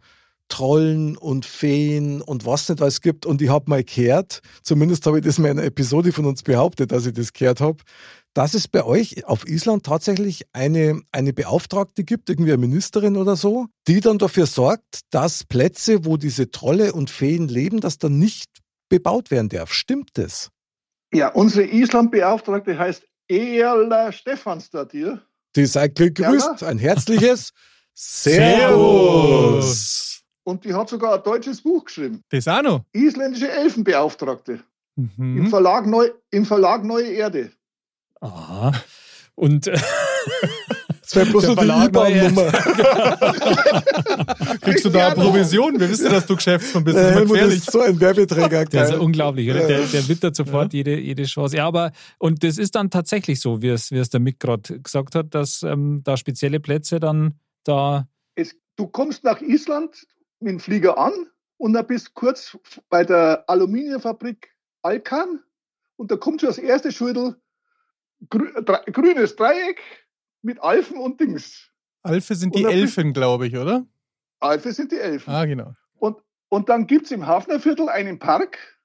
[0.48, 3.26] Trollen und Feen und was nicht alles gibt.
[3.26, 6.42] Und ich habe mal gehört, zumindest habe ich das mal in einer Episode von uns
[6.42, 7.82] behauptet, dass ich das gehört habe,
[8.38, 13.34] dass es bei euch auf Island tatsächlich eine, eine Beauftragte gibt, irgendwie eine Ministerin oder
[13.34, 18.08] so, die dann dafür sorgt, dass Plätze, wo diese Trolle und Feen leben, dass da
[18.08, 19.72] nicht bebaut werden darf.
[19.72, 20.50] Stimmt das?
[21.12, 25.20] Ja, unsere Island-Beauftragte heißt Erla Stefansdottir.
[25.56, 26.62] Die sei gegrüßt.
[26.62, 27.52] Ein herzliches
[27.92, 29.32] Servus.
[30.44, 32.22] Und die hat sogar ein deutsches Buch geschrieben.
[32.28, 32.84] Das auch noch.
[32.92, 34.60] Isländische Elfenbeauftragte.
[34.94, 35.38] Mhm.
[35.38, 37.50] Im, Verlag Neu, Im Verlag Neue Erde.
[38.20, 38.72] Aha.
[39.34, 39.78] Und äh,
[41.02, 42.52] Das wäre bloß Der nur die IBAN-Nummer.
[44.60, 45.78] Kriegst du da eine Provision?
[45.78, 46.96] Wir wissen, dass du Geschäftsmann bist.
[46.98, 48.64] Der Das ist ist so ein Werbeträger.
[48.64, 49.62] der ist ja unglaublich, oder?
[49.62, 49.66] Ja.
[49.68, 51.56] Der, der wittert sofort jede, jede Chance.
[51.56, 54.80] Ja, aber, und das ist dann tatsächlich so, wie es, wie es der Mick gerade
[54.80, 58.08] gesagt hat, dass ähm, da spezielle Plätze dann da.
[58.34, 60.06] Es, du kommst nach Island
[60.40, 61.12] mit dem Flieger an
[61.58, 62.56] und dann bist kurz
[62.90, 64.50] bei der Aluminiumfabrik
[64.82, 65.40] Alkan
[65.96, 67.36] und da kommt schon das erste Schüttel,
[68.30, 68.52] grü,
[68.92, 69.80] grünes Dreieck
[70.42, 71.70] mit Alfen und Dings.
[72.02, 73.86] Alfe sind die Elfen, glaube ich, oder?
[74.40, 75.30] Alfe sind die Elfen.
[75.32, 75.74] Ah, genau.
[75.98, 76.16] Und,
[76.48, 78.78] und dann gibt es im Hafnerviertel einen Park,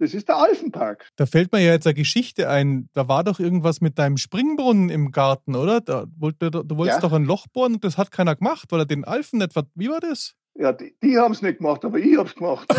[0.00, 1.08] das ist der Alfenpark.
[1.16, 2.88] Da fällt mir ja jetzt eine Geschichte ein.
[2.94, 5.80] Da war doch irgendwas mit deinem Springbrunnen im Garten, oder?
[5.80, 7.08] Da wollte, du wolltest Ja.
[7.08, 9.54] doch ein Loch bohren und das hat keiner gemacht, weil er den Alfen nicht.
[9.74, 10.36] Wie war das?
[10.60, 12.66] Ja, die, die haben es nicht gemacht, aber ich habe es gemacht.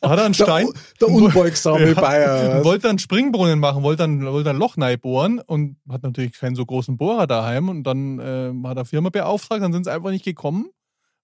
[0.00, 0.68] Da hat er einen Der, Stein.
[1.00, 2.00] der unbeugsame Ja.
[2.00, 2.64] Bayer.
[2.64, 6.56] wollte einen Springbrunnen machen, wollte dann, wollte ein Loch neu bohren und hat natürlich keinen
[6.56, 7.68] so großen Bohrer daheim.
[7.68, 10.70] Und dann äh, hat er Firma beauftragt, dann sind sie einfach nicht gekommen,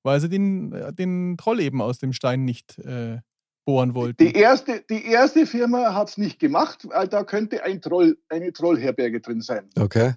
[0.02, 3.18] weil sie den, äh, den Troll eben aus dem Stein nicht äh,
[3.64, 4.24] bohren wollten.
[4.24, 8.52] Die erste, die erste Firma hat es nicht gemacht, weil da könnte ein Troll, eine
[8.52, 9.68] Trollherberge drin sein.
[9.78, 10.14] Okay.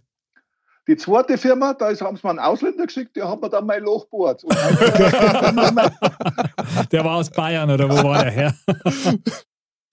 [0.89, 3.67] Die zweite Firma, da ist- haben sie mal einen Ausländer geschickt, der hat mir dann
[3.67, 4.43] mein Loch bohrt.
[6.91, 8.55] Der war aus Bayern oder wo war der her?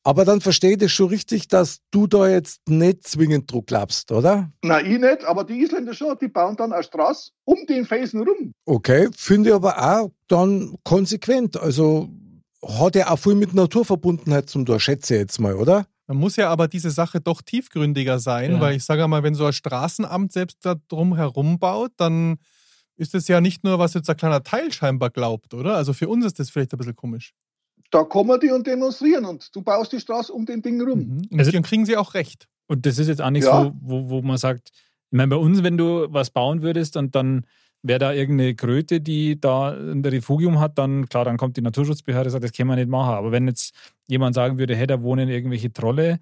[0.04, 4.10] Aber dann verstehe ich das schon richtig, dass du da jetzt nicht zwingend Druck glaubst,
[4.12, 4.50] oder?
[4.62, 8.22] Na, ich nicht, aber die Isländer schon, die bauen dann eine Straße um den Felsen
[8.22, 8.52] rum.
[8.66, 11.56] Okay, finde ich aber auch dann konsequent.
[11.60, 12.08] Also
[12.64, 15.86] hat ja auch viel mit Naturverbundenheit zum Tor, schätze ich jetzt mal, oder?
[16.08, 18.60] Man muss ja aber diese Sache doch tiefgründiger sein, Ja.
[18.60, 22.36] weil ich sage mal, wenn so ein Straßenamt selbst da drum herum baut, dann
[22.96, 25.76] ist es ja nicht nur, was jetzt ein kleiner Teil scheinbar glaubt, oder?
[25.76, 27.34] Also für uns ist das vielleicht ein bisschen komisch.
[27.90, 31.00] Da kommen die und demonstrieren und du baust die Straße um den Ding rum.
[31.00, 31.22] Mhm.
[31.30, 32.48] Und Also- dann kriegen sie auch recht.
[32.68, 33.62] Und das ist jetzt auch nicht Ja.
[33.64, 34.70] so, wo, wo man sagt,
[35.10, 37.44] ich meine, bei uns, wenn du was bauen würdest und dann
[37.88, 42.28] wäre da irgendeine Kröte, die da ein Refugium hat, dann klar, dann kommt die Naturschutzbehörde
[42.28, 43.14] und sagt, das können wir nicht machen.
[43.14, 43.74] Aber wenn jetzt
[44.08, 46.18] jemand sagen würde, hey, da wohnen irgendwelche Trolle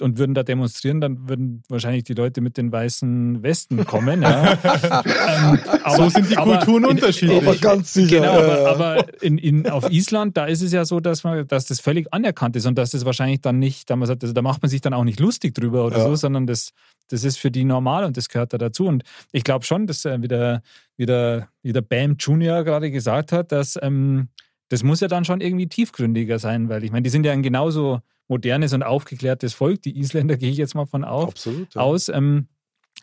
[0.00, 4.22] und würden da demonstrieren, dann würden wahrscheinlich die Leute mit den weißen Westen kommen.
[4.22, 4.52] Ja.
[5.04, 5.58] ähm,
[5.96, 7.38] so sind die aber Kulturen in- unterschiedlich.
[7.42, 8.20] Aber ganz sicher.
[8.20, 11.66] Genau, aber, aber in, in, auf Island, da ist es ja so, dass, man, dass
[11.66, 14.42] das völlig anerkannt ist und dass das wahrscheinlich dann nicht, da, man sagt, also da
[14.42, 16.04] macht man sich dann auch nicht lustig drüber oder Ja.
[16.04, 16.70] so, sondern das,
[17.08, 18.86] das ist für die normal und das gehört da dazu.
[18.86, 20.62] Und ich glaube schon, dass äh, wie, der,
[20.96, 24.28] wie, der, wie der Bam Junior gerade gesagt hat, dass ähm,
[24.68, 28.00] das muss ja dann schon irgendwie tiefgründiger sein, weil ich meine, die sind ja genauso
[28.28, 31.74] modernes und aufgeklärtes Volk, die Isländer gehe ich jetzt mal von auf, Absolut.
[31.74, 31.80] Ja.
[31.80, 32.48] aus, ähm,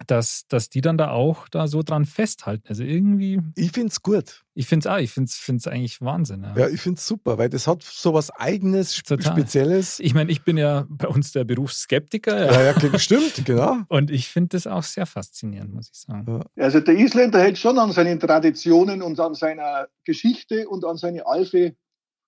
[0.07, 2.67] dass, dass die dann da auch da so dran festhalten.
[2.67, 4.43] Also irgendwie, Ich finde es gut.
[4.53, 6.43] ich finde es auch, ich finde es eigentlich Wahnsinn.
[6.43, 6.53] Ja.
[6.57, 9.31] Ja, ich finde es super, weil das hat so was Eigenes, Total.
[9.31, 9.99] Spezielles.
[9.99, 12.61] Ich meine, ich bin ja bei uns der Berufsskeptiker ja.
[12.61, 13.77] Ja, ja, stimmt, genau.
[13.87, 16.43] und ich finde das auch sehr faszinierend, muss ich sagen.
[16.57, 21.25] Also der Isländer hält schon an seinen Traditionen und an seiner Geschichte und an seine
[21.25, 21.75] Alfe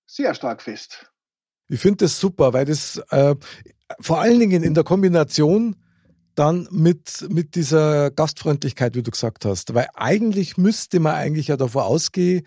[0.06, 1.12] sehr stark fest.
[1.70, 3.36] Ich finde das super, weil das äh,
[4.00, 5.76] vor allen Dingen in der Kombination
[6.36, 9.74] dann mit, mit dieser Gastfreundlichkeit, wie du gesagt hast.
[9.74, 12.46] Weil eigentlich müsste man eigentlich ja davor ausgehen,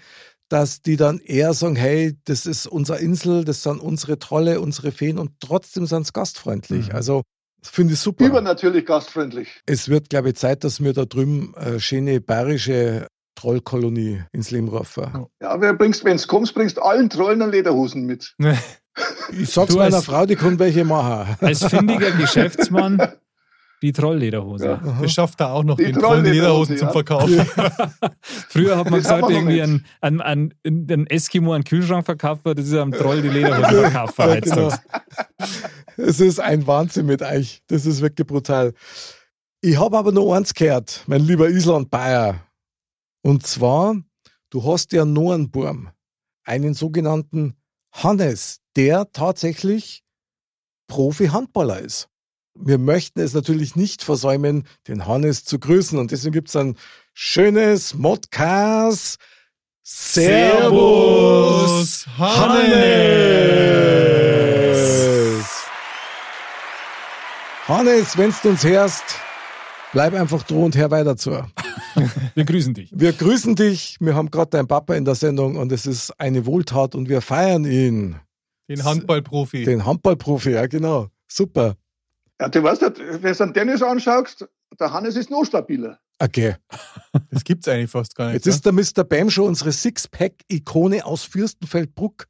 [0.49, 4.93] dass die dann eher sagen, hey, das ist unsere Insel, das sind unsere Trolle, unsere
[4.93, 6.89] Feen und trotzdem sind sie gastfreundlich.
[6.89, 6.95] Mhm.
[6.95, 7.23] Also
[7.62, 8.25] finde ich super.
[8.25, 9.61] Übernatürlich gastfreundlich.
[9.66, 13.07] Es wird, glaube ich, Zeit, dass wir da drüben äh, schöne bayerische
[13.37, 15.27] Trollkolonie ins Leben rufen.
[15.41, 18.35] Ja, wer bringst, wenn du kommst, bringst allen Trollen einen Lederhosen mit.
[19.32, 21.36] Ich sag's Du meiner als- Frau, die kann welche machen.
[21.40, 23.01] Als findiger Geschäftsmann
[23.82, 24.66] die Trolllederhose.
[24.66, 24.98] Ja.
[25.01, 26.92] Das schafft er auch noch, Die den tollen Trolllederhose, Lederhosen zum ja.
[26.92, 27.46] Verkaufen.
[28.48, 32.59] Früher hat man Das gesagt, irgendwie ein, ein, ein, ein Eskimo einen Kühlschrank verkauft wird,
[32.59, 34.18] das ist am Troll die Lederhose verkauft.
[34.18, 34.78] Ja, heutzutage.
[35.96, 37.62] Es ist ein Wahnsinn mit euch.
[37.68, 38.74] Das ist wirklich brutal.
[39.62, 42.40] Ich habe aber noch eins gehört, mein lieber Island Bayer.
[43.22, 43.96] Und zwar,
[44.51, 45.90] du hast ja noch einen Burm,
[46.44, 47.55] einen sogenannten
[47.92, 50.03] Hannes, der tatsächlich
[50.89, 52.09] Profi-Handballer ist.
[52.55, 55.99] Wir möchten es natürlich nicht versäumen, den Hannes zu grüßen.
[55.99, 56.77] Und deswegen gibt es ein
[57.14, 59.18] schönes Modcast.
[59.83, 61.27] Servus,
[62.18, 63.41] Hannes!
[67.66, 69.05] Hannes, wenn du uns hörst,
[69.93, 71.31] bleib einfach drohend her weiter zu.
[72.35, 72.91] Wir grüßen dich.
[72.93, 73.97] Wir grüßen dich.
[74.01, 77.21] Wir haben gerade deinen Papa in der Sendung und es ist eine Wohltat und wir
[77.21, 78.16] feiern ihn.
[78.71, 79.64] Den Handballprofi.
[79.64, 81.09] Den Handballprofi, ja genau.
[81.27, 81.77] Super.
[82.41, 84.49] Ja, du weißt, nicht, wenn du den Dennis anschaust,
[84.79, 85.99] der Hannes ist noch stabiler.
[86.21, 86.55] Okay.
[87.33, 88.35] Das gibt's eigentlich fast gar nicht.
[88.35, 89.05] Jetzt ist der Mr.
[89.05, 92.27] Bam schon unsere Sixpack-Ikone aus Fürstenfeldbruck.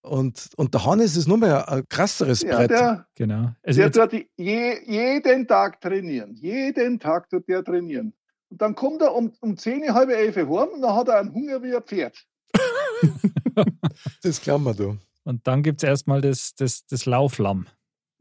[0.00, 2.70] Und, und der Hannes ist nur mehr ein krasseres Ja, Brett.
[2.70, 3.52] der, Genau.
[3.62, 6.34] Also der tut je, jeden Tag trainieren.
[6.34, 8.14] Jeden Tag tut der trainieren.
[8.48, 11.34] Und dann kommt er um, um 10, halb elf heim und dann hat er einen
[11.34, 12.16] Hunger wie ein Pferd.
[14.22, 14.98] Das glauben wir du.
[15.26, 17.66] Und dann gibt es erstmal das, das, das Lauflamm.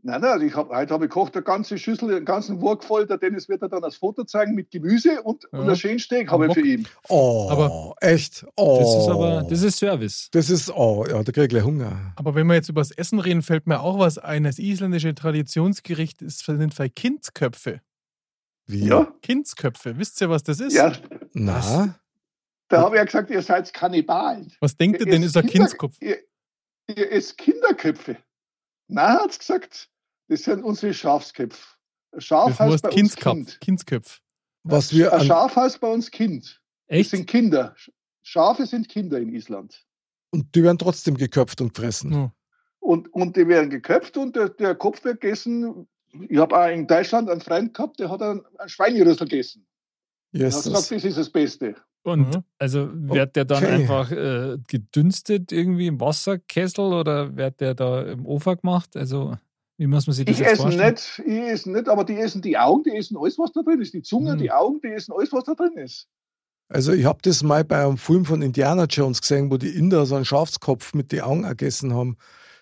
[0.07, 3.07] Nein, nein, ich hab, heute habe ich gekocht, eine ganze Schüssel, einen ganzen Wurk voll.
[3.07, 5.57] Der Dennis wird er dann das Foto zeigen mit Gemüse und, Ja.
[5.59, 6.87] und ein schönes Steak habe ich für ihn.
[7.09, 8.45] Oh, Aber- echt.
[8.55, 8.77] Oh.
[8.79, 10.29] Das ist aber, das ist Service.
[10.31, 12.13] Das ist, oh, ja, da krieg ich gleich Hunger.
[12.17, 14.43] Aber wenn wir jetzt über das Essen reden, fällt mir auch was ein.
[14.43, 17.81] Das isländische Traditionsgericht ist, sind zwei Kindsköpfe.
[18.67, 18.85] Wie?
[18.85, 19.97] Ja, Kindsköpfe.
[19.97, 20.73] Wisst ihr, was das ist?
[20.75, 20.91] ja.
[21.33, 21.95] Na?
[22.67, 24.51] Da habe ich ja gesagt, ihr seid Kannibalen.
[24.59, 25.95] Was denkt ihr denn, ist ein Kindskopf?
[25.99, 26.17] Ihr,
[26.87, 28.17] ihr esst Kinderköpfe.
[28.87, 29.89] Nein, hat gesagt,
[30.27, 31.75] das sind unsere Schafsköpfe.
[32.17, 33.15] Schaf Das heißt bei uns.
[33.15, 33.59] Kind.
[33.61, 34.21] Kindsköpf.
[34.63, 36.61] Was wir Ein an, Schaf heißt bei uns Kind.
[36.87, 37.09] Das Echt?
[37.11, 37.75] sind Kinder.
[38.23, 39.85] Schafe sind Kinder in Island.
[40.31, 42.11] und die werden trotzdem geköpft und gefressen.
[42.11, 42.33] Ja.
[42.79, 45.87] Und, und die werden geköpft und der, der Kopf wird gegessen.
[46.29, 49.67] Ich habe auch in Deutschland einen Freund gehabt, der hat einen, einen Schweinerüssel gegessen.
[50.31, 51.75] Er hat gesagt, das ist das Beste.
[52.05, 52.43] Und Mhm.
[52.59, 53.73] also wird der dann Okay.
[53.73, 58.95] einfach äh, gedünstet irgendwie im Wasserkessel oder wird der da im Ofen gemacht?
[58.95, 59.35] Also
[59.77, 60.93] wie muss man sich das Ich jetzt esse vorstellen?
[60.93, 63.81] nicht, ich esse nicht, aber die essen die Augen, die essen alles, was da drin
[63.81, 63.93] ist.
[63.95, 64.37] Die Zunge, Mhm.
[64.37, 66.07] die Augen, die essen alles, was da drin ist.
[66.69, 70.05] Also ich habe das mal bei einem Film von Indiana Jones gesehen, wo die Inder
[70.05, 72.17] so einen Schafskopf mit den Augen gegessen haben.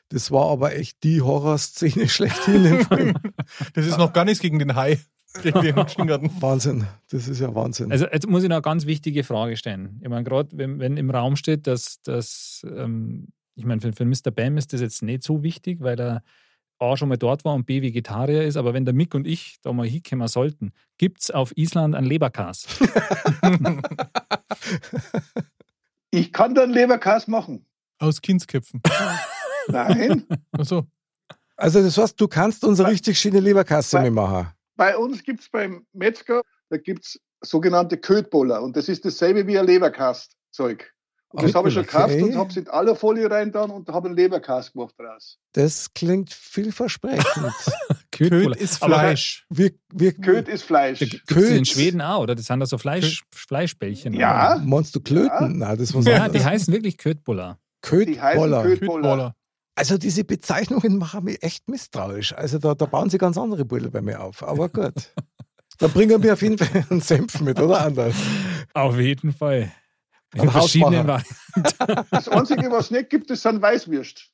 [0.10, 3.14] Das war aber echt die Horrorszene schlechthin im Film.
[3.74, 5.00] Das ist noch gar nichts gegen den Hai.
[6.42, 6.86] Wahnsinn.
[7.10, 7.92] Das ist ja Wahnsinn.
[7.92, 10.00] Also jetzt muss ich noch eine ganz wichtige Frage stellen.
[10.02, 14.06] Ich meine, gerade wenn, wenn im Raum steht, dass das, ähm, ich meine, für, für
[14.06, 14.32] Mr.
[14.32, 16.24] Bam ist das jetzt nicht so wichtig, weil er
[16.80, 19.58] A schon mal dort war und B Vegetarier ist, aber wenn der Mick und ich
[19.62, 22.68] da mal hinkommen sollten, gibt es auf Island einen Leberkas.
[26.14, 27.66] Ich kann dann Leberkas machen.
[27.98, 28.84] Aus Kindsköpfen.
[29.68, 30.86] Nein, Achso.
[31.56, 34.50] also das heißt, du kannst unsere richtig schöne Leberkasse machen.
[34.76, 39.48] Bei uns gibt es beim Metzger, da gibt es sogenannte Ködboller und das ist dasselbe
[39.48, 40.92] wie ein Leberkast-Zeug.
[41.30, 42.34] Und das habe ich schon Ködboller, gekauft okay.
[42.34, 45.40] und habe es in aller Folie rein dann und habe einen Leberkast gemacht draus.
[45.54, 47.26] Das klingt vielversprechend.
[48.12, 49.46] Köd ist Fleisch.
[49.50, 51.00] wir, wir, Köd ist Fleisch.
[51.00, 51.68] Gibt es in Köd.
[51.68, 52.36] Schweden auch, oder?
[52.36, 54.14] Das sind da so Fleisch, Fleischbällchen.
[54.14, 54.58] Ja.
[54.58, 54.64] oder?
[54.64, 55.60] Meinst du Klöten?
[55.60, 55.68] Ja.
[55.68, 57.60] Nein, das was Ja, die heißen wirklich Ködbuller.
[57.84, 59.36] Die heißen Ködboller.
[59.76, 62.34] Also diese Bezeichnungen machen mich echt misstrauisch.
[62.34, 64.44] Also da, da bauen sie ganz andere Bilder bei mir auf.
[64.44, 65.14] Aber gut.
[65.80, 68.16] Dann bringen wir auf jeden Fall einen Senf mit, oder anders?
[68.74, 69.72] Auf jeden Fall.
[70.36, 71.08] In Ein verschiedenen
[72.12, 74.30] Das Einzige, was es nicht gibt, das sind Weißwürst.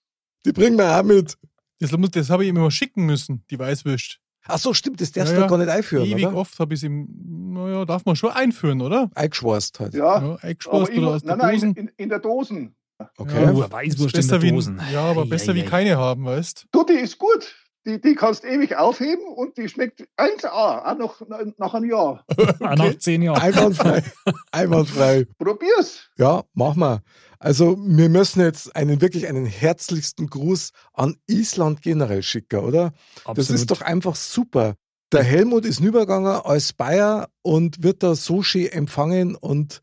[0.46, 1.38] Die bringen wir auch mit.
[1.80, 4.20] Das, muss- das habe ich ihm immer schicken müssen, die Weißwürst.
[4.48, 5.48] Ach so, stimmt, das darfst Ja, du ja.
[5.48, 6.36] gar nicht einführen, Ewig oder?
[6.38, 7.08] oft habe ich es ihm,
[7.54, 9.10] naja, darf man schon einführen, oder?
[9.16, 9.94] Eingeschworst halt.
[9.94, 11.70] Ja, Ja, aber eingeschlossen oder immer, aus der nein, nein, Dosen.
[11.76, 12.76] in, in, in der Dosen.
[13.18, 13.44] Okay.
[13.44, 13.72] Ja.
[13.72, 14.82] Weißwurst in besser der wie, Dosen.
[14.92, 15.66] ja, aber Ei, besser ei, wie ei.
[15.66, 17.56] keine haben, weißt Du, die ist gut.
[17.88, 20.48] Die, die kannst ewig aufheben und die schmeckt 1A,
[20.86, 21.22] auch noch
[21.58, 22.26] nach einem Jahr.
[22.60, 23.42] Ah, Nach zehn Jahren.
[23.42, 24.04] Einwandfrei.
[24.52, 25.26] Einwandfrei.
[25.38, 26.10] Probier's.
[26.18, 27.00] Ja, mach mal.
[27.40, 32.92] Also wir müssen jetzt einen wirklich einen herzlichsten Gruß an Island generell schicken, oder?
[33.34, 34.76] Das ist doch einfach super.
[35.14, 39.80] Der Helmut ist rübergegangen als Bayer und wird da so schön empfangen und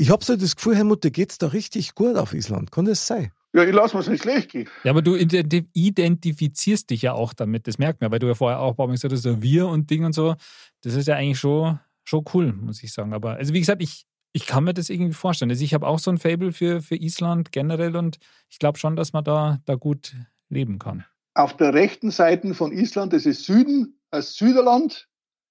[0.00, 2.72] ich habe so das Gefühl, Helmut, dir geht's da richtig gut auf Island.
[2.72, 3.32] Kann das sein?
[3.52, 4.68] Ja, ich lasse mir's nicht schlecht gehen.
[4.82, 8.34] Ja, aber du identi- identifizierst dich ja auch damit, das merkt man, weil du ja
[8.34, 10.36] vorher auch gesagt hast, so wir und Ding und so.
[10.80, 13.12] Das ist ja eigentlich schon, schon cool, muss ich sagen.
[13.12, 15.50] Aber also wie gesagt, ich, ich kann mir das irgendwie vorstellen.
[15.50, 18.96] Also ich habe auch so ein Fable für, für Island generell und ich glaube schon,
[18.96, 20.14] dass man da, da gut
[20.48, 21.04] leben kann.
[21.34, 25.08] Auf der rechten Seite von Island, das ist Süden, als Süderland,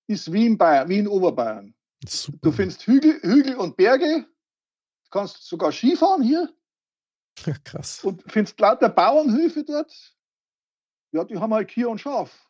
[0.08, 1.76] ist wie in, Bayern, wie in Oberbayern.
[2.08, 2.38] Super.
[2.42, 4.26] Du findest Hügel, Hügel und Berge,
[5.10, 6.54] kannst sogar Skifahren hier
[7.64, 8.04] Krass.
[8.04, 10.16] und findest lauter Bauernhöfe dort.
[11.12, 12.48] Ja, die haben halt Kier und Schaf.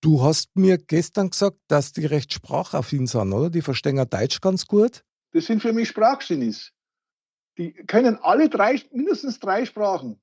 [0.00, 3.50] Du hast mir gestern gesagt, dass die recht sprachaffin sind, oder?
[3.50, 5.04] Die verstehen Deutsch ganz gut.
[5.32, 6.72] Das sind für mich Sprachgenies.
[7.58, 10.20] Die können alle drei, mindestens drei Sprachen.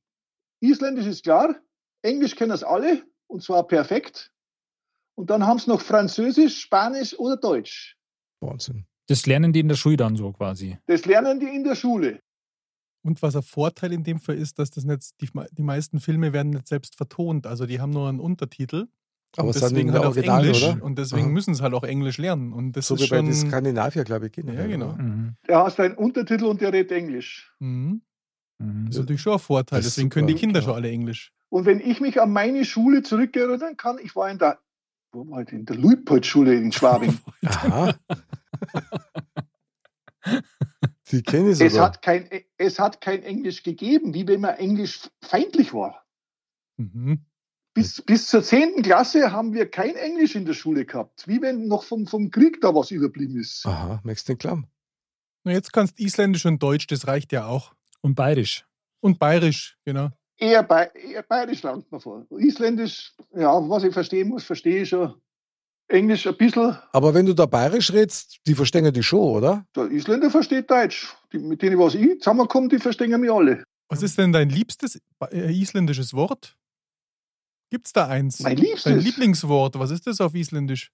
[0.61, 1.55] Isländisch ist klar,
[2.01, 4.31] Englisch kennen es alle, und zwar perfekt.
[5.15, 7.97] Und dann haben sie noch Französisch, Spanisch oder Deutsch.
[8.39, 8.85] Wahnsinn.
[9.07, 10.77] Das lernen die in der Schule dann so quasi.
[10.87, 12.19] Das lernen die in der Schule.
[13.03, 16.33] Und was ein Vorteil in dem Fall ist, dass das nicht, die, die meisten Filme
[16.33, 17.45] werden nicht selbst vertont.
[17.45, 18.87] Also die haben nur einen Untertitel.
[19.37, 20.63] Aber es sind deswegen halt der auf Original, Englisch.
[20.63, 20.83] oder?
[20.83, 21.29] Und deswegen Aha.
[21.31, 22.51] müssen sie halt auch Englisch lernen.
[22.53, 23.25] Und das So ist wie bei schon.
[23.25, 24.61] den Skandinavier, glaube ich, generell.
[24.61, 24.93] Ja, genau.
[24.93, 25.35] Mhm.
[25.47, 27.53] Hast du einen Untertitel und der redet Englisch.
[27.59, 28.01] Mhm.
[28.57, 28.85] Mhm.
[28.87, 29.79] Das ist natürlich schon ein Vorteil.
[29.79, 30.73] Das Deswegen können die super, Kinder klar.
[30.75, 31.31] schon alle Englisch.
[31.49, 34.57] Und wenn ich mich an meine Schule zurückerinnern kann, ich war in der,
[35.11, 35.59] wo war ich denn?
[35.59, 37.19] in der Luitpold-Schule in Schwabing.
[37.45, 37.93] Aha.
[41.11, 41.87] Die kenne ich es, sogar.
[41.87, 42.27] hat kein,
[42.57, 46.03] es hat kein Englisch gegeben, wie wenn man englisch feindlich war.
[46.77, 47.25] Mhm.
[47.75, 48.83] Bis, bis zur 10.
[48.83, 51.27] Klasse haben wir kein Englisch in der Schule gehabt.
[51.27, 53.65] Wie wenn noch vom, vom Krieg da was überblieben ist.
[53.65, 54.67] Aha, merkst du den Klamm?
[55.43, 57.73] Na, jetzt kannst Isländisch und Deutsch, das reicht ja auch.
[58.01, 58.65] Und bayerisch.
[59.01, 60.09] Und Bayerisch, genau.
[60.37, 62.25] Eher, bei, eher bayerisch langt man vor.
[62.31, 65.13] Isländisch, ja, was ich verstehen muss, verstehe ich schon.
[65.87, 66.77] Englisch ein bisschen.
[66.93, 69.65] Aber wenn du da bayerisch redest, die verstehen die schon, oder?
[69.75, 71.15] Der Isländer versteht Deutsch.
[71.31, 73.63] Die, mit denen, was ich zusammenkomme, die verstehen mich alle.
[73.89, 74.99] Was ist denn dein liebstes
[75.31, 76.57] äh, isländisches Wort?
[77.69, 78.39] Gibt's da eins?
[78.39, 79.03] Mein Dein Liebstes.
[79.03, 80.91] Lieblingswort, was ist das auf Isländisch?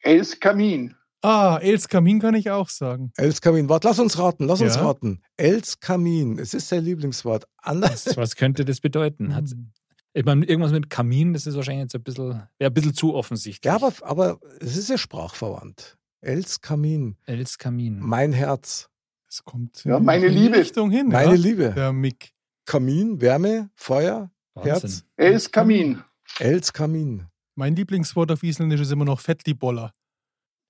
[0.00, 0.94] Els Kamin.
[1.22, 3.10] Ah, Els Kamin kann ich auch sagen.
[3.16, 3.68] Els Kamin.
[3.68, 4.82] Warte, lass uns raten, lass uns Ja.
[4.86, 5.22] raten.
[5.36, 6.38] Els Kamin.
[6.38, 7.46] Es ist sein Lieblingswort.
[7.56, 8.16] Anders.
[8.16, 9.34] Was könnte das bedeuten?
[9.34, 9.72] Hat, Hm.
[10.14, 13.14] Ich meine, irgendwas mit Kamin, das ist wahrscheinlich jetzt ein bisschen, ja, ein bisschen zu
[13.14, 13.64] offensichtlich.
[13.64, 15.96] Ja, aber, aber es ist ja sprachverwandt.
[16.20, 17.16] Els Kamin.
[17.26, 18.00] Els Kamin.
[18.00, 18.88] Mein Herz.
[19.28, 20.56] Es kommt Ja, in meine die Liebe.
[20.56, 21.08] Richtung hin.
[21.08, 21.40] Meine ja?
[21.40, 21.72] Liebe.
[21.74, 22.32] Der Mick.
[22.64, 24.82] Kamin, Wärme, Feuer, Herz.
[24.82, 25.02] Wahnsinn.
[25.16, 26.02] Els Kamin.
[26.38, 27.26] Els Kamin.
[27.54, 29.92] Mein Lieblingswort auf Isländisch ist immer noch Fettliboller.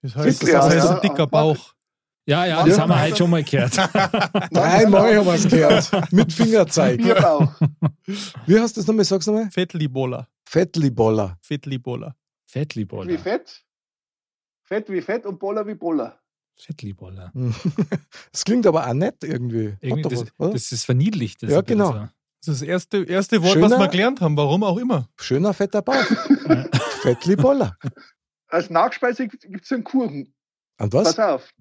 [0.03, 1.01] Das heißt, das heißt ja.
[1.01, 1.75] dicker Bauch.
[2.29, 2.67] Ja, ja, Ja.
[2.67, 3.75] das haben wir halt schon mal gehört.
[4.53, 6.13] Dreimal haben wir es gehört.
[6.13, 6.99] Mit Fingerzeig.
[6.99, 7.53] Bierbauch.
[8.47, 9.05] Wie heißt das nochmal?
[9.07, 9.51] Sag's nochmal.
[9.51, 10.29] Fettliboller.
[10.45, 11.39] Fettliboller.
[11.41, 12.15] Fettliboller.
[12.47, 13.19] Wie Fettliboller.
[13.19, 13.65] Fett.
[14.65, 16.19] Fett wie Fett und Boller wie Boller.
[16.61, 17.33] Fettliboller.
[18.33, 19.77] Das klingt aber auch nett irgendwie.
[19.81, 21.43] Irgendwie das, was, das ist verniedlicht.
[21.43, 21.93] Das Ja, genau.
[21.93, 21.99] So.
[21.99, 25.09] Das ist das erste, erste Wort, Schöner- was wir gelernt haben, warum auch immer.
[25.17, 25.95] Schöner fetter Bauch.
[27.03, 27.77] Fettliboller.
[28.49, 30.35] Als Nachspeise gibt es einen Kuchen.
[30.79, 31.15] Und was?
[31.17, 31.55] Pass auf.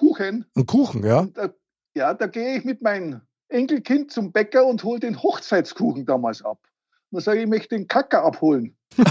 [0.00, 0.46] Kuchen.
[0.56, 1.26] Ein Kuchen, ja?
[1.34, 1.50] Da,
[1.94, 6.58] ja, da gehe ich mit meinem Enkelkind zum Bäcker und hole den Hochzeitskuchen damals ab.
[7.10, 8.76] Und dann sage ich, ich möchte den Kacker abholen.
[8.96, 9.04] Ku-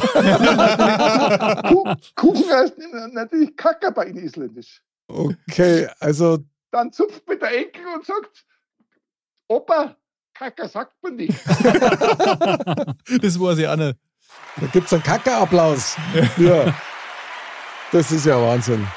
[2.16, 2.74] Kuchen heißt
[3.12, 4.82] natürlich Kacker bei Ihnen isländisch.
[5.08, 6.40] Okay, also
[6.72, 8.46] Dann zupft mit der Enkel und sagt,
[9.48, 9.96] Opa,
[10.34, 11.38] Kacker sagt man nicht.
[13.22, 13.96] Das war sie Anne.
[14.60, 15.96] da gibt es einen Kackerapplaus.
[16.38, 16.74] Ja.
[17.92, 18.88] Das ist ja Wahnsinn.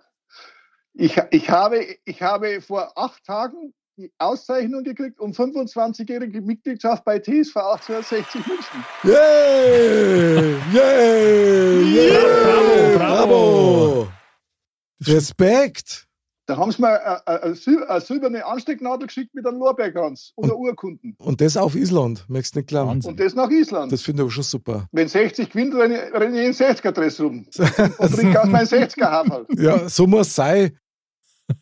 [0.95, 7.19] Ich, ich, habe, ich habe vor acht Tagen die Auszeichnung gekriegt um 25-jährige Mitgliedschaft bei
[7.19, 8.85] TSV 1860 München.
[9.03, 10.55] Yay!
[10.73, 11.93] Yay!
[11.93, 12.97] Yay!
[12.97, 14.07] Bravo, bravo.
[15.05, 16.07] Respekt!
[16.45, 20.43] Da haben sie mir eine, eine, sil- eine silberne Anstecknadel geschickt mit einem Lorbeerkranz und
[20.45, 21.15] einer Urkunden.
[21.19, 22.89] Und das auf Island, möchtest du nicht glauben.
[22.89, 23.11] Wahnsinn.
[23.11, 23.93] Und das nach Island.
[23.93, 24.87] Das finde ich aber schon super.
[24.91, 27.45] Wenn 60 gewinnt, renne renne ich in 60er-Dress rum
[27.97, 29.45] und trinke aus meinem 60er-Haferl.
[29.57, 30.77] Ja, so muss es sein.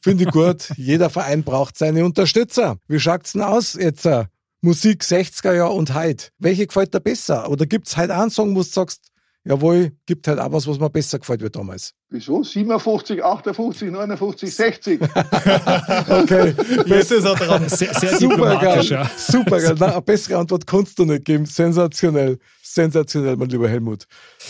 [0.01, 0.69] Finde ich gut.
[0.77, 2.77] Jeder Verein braucht seine Unterstützer.
[2.87, 4.05] Wie schaut's denn aus jetzt?
[4.05, 4.25] äh,
[4.61, 6.27] Musik 60er Jahr und heute.
[6.37, 7.49] Welche gefällt dir besser?
[7.49, 9.07] Oder gibt's heute einen Song, wo du sagst,
[9.43, 11.93] jawohl, gibt halt auch was, was mir besser gefällt wie damals?
[12.11, 12.43] Wieso?
[12.43, 15.01] 57, 58, 59, 60.
[15.01, 16.53] Okay,
[16.85, 17.67] Jetzt ist er dran.
[17.69, 18.83] Sehr, sehr super geil.
[18.83, 19.09] ja.
[19.17, 19.75] Super geil.
[19.79, 21.45] Na, eine bessere Antwort kannst du nicht geben.
[21.45, 22.37] Sensationell.
[22.61, 24.05] Sensationell, mein lieber Helmut.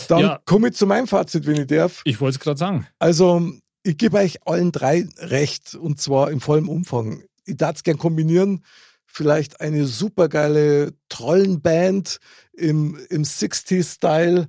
[0.08, 0.40] Dann Ja.
[0.44, 2.02] komme ich zu meinem Fazit, wenn ich darf.
[2.04, 2.86] Ich wollte es gerade sagen.
[2.98, 3.50] Also,
[3.82, 7.22] ich gebe euch allen drei recht und zwar im vollen Umfang.
[7.44, 8.64] Ich darf es gern kombinieren.
[9.06, 12.18] Vielleicht eine supergeile Trollenband
[12.52, 14.48] im, im 60s-Style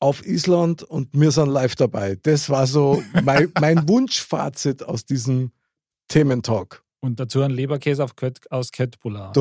[0.00, 2.16] auf Island und wir sind live dabei.
[2.22, 5.52] Das war so mein, mein Wunschfazit aus diesem
[6.08, 6.82] Thementalk.
[7.00, 9.32] Und dazu ein Leberkäse auf Kött, aus Köttbullar.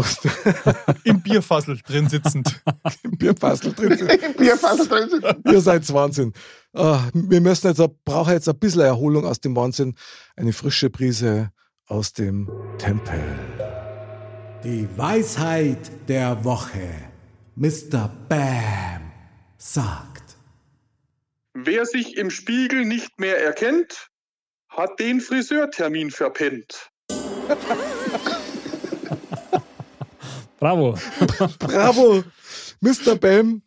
[1.04, 2.62] Im Bierfassel drin sitzend.
[3.02, 4.12] im Bierfassel drin sind.
[4.24, 5.44] Im Bierfass drin sitzen.
[5.46, 6.34] Ihr seid Wahnsinn.
[6.76, 9.96] Ah, wir müssen jetzt, brauchen jetzt ein bisschen Erholung aus dem Wahnsinn.
[10.36, 11.52] Eine frische Prise
[11.88, 13.24] aus dem Tempel.
[14.62, 16.90] Die Weisheit der Woche.
[17.56, 18.12] Mr.
[18.28, 19.10] Bam
[19.58, 20.36] sagt.
[21.54, 24.10] Wer sich im Spiegel nicht mehr erkennt,
[24.68, 26.92] hat den Friseurtermin verpennt.
[30.60, 30.98] Bravo.
[31.60, 32.24] Bravo,
[32.82, 33.16] Mr.
[33.16, 33.62] Bam.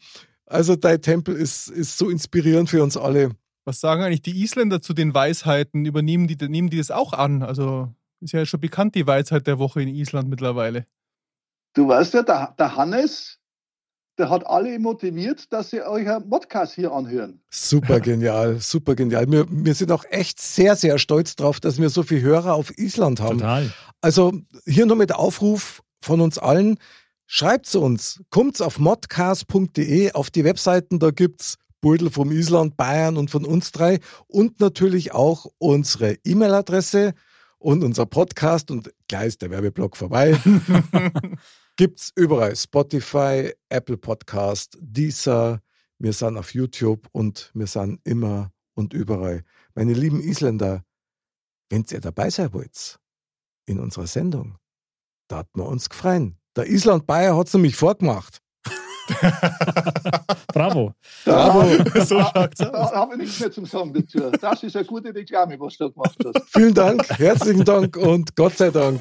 [0.48, 3.30] Also dein Tempel ist, ist so inspirierend für uns alle.
[3.64, 5.84] Was sagen eigentlich die Isländer zu den Weisheiten?
[5.84, 7.42] Übernehmen die, nehmen die das auch an?
[7.42, 10.86] Also ist ja schon bekannt, die Weisheit der Woche in Island mittlerweile.
[11.74, 13.38] Du weißt ja, der, der Hannes,
[14.16, 17.40] der hat alle motiviert, dass sie euch einen Podcast hier anhören.
[17.50, 19.30] Super genial, super genial.
[19.30, 22.76] Wir, wir sind auch echt sehr, sehr stolz drauf, dass wir so viele Hörer auf
[22.78, 23.38] Island haben.
[23.38, 23.70] Total.
[24.00, 24.32] Also
[24.64, 26.78] hier nur mit Aufruf von uns allen.
[27.30, 33.18] Schreibt zu uns, kommt auf modcast.de auf die Webseiten, da gibt's Beutel vom Island, Bayern
[33.18, 37.12] und von uns drei und natürlich auch unsere E-Mail-Adresse
[37.58, 40.40] und unser Podcast und gleich ist der Werbeblock vorbei.
[41.76, 45.60] gibt's überall Spotify, Apple Podcast, Deezer,
[45.98, 49.44] wir sind auf YouTube und wir sind immer und überall.
[49.74, 50.82] Meine lieben Isländer,
[51.68, 52.98] wenn ihr dabei sein wollt
[53.66, 54.56] in unserer Sendung,
[55.28, 56.37] da hat man uns gefreien.
[56.58, 58.40] Der Island Bayer hat's nämlich vorgemacht.
[60.52, 60.92] Bravo.
[61.24, 61.84] Bravo.
[62.04, 62.90] so schaut's aus.
[62.90, 64.28] Da habe ich nichts mehr zum Sagen dazu.
[64.40, 66.50] Das ist eine gute Reklame, was du da gemacht hast.
[66.50, 69.00] Vielen Dank, herzlichen Dank und Gott sei Dank.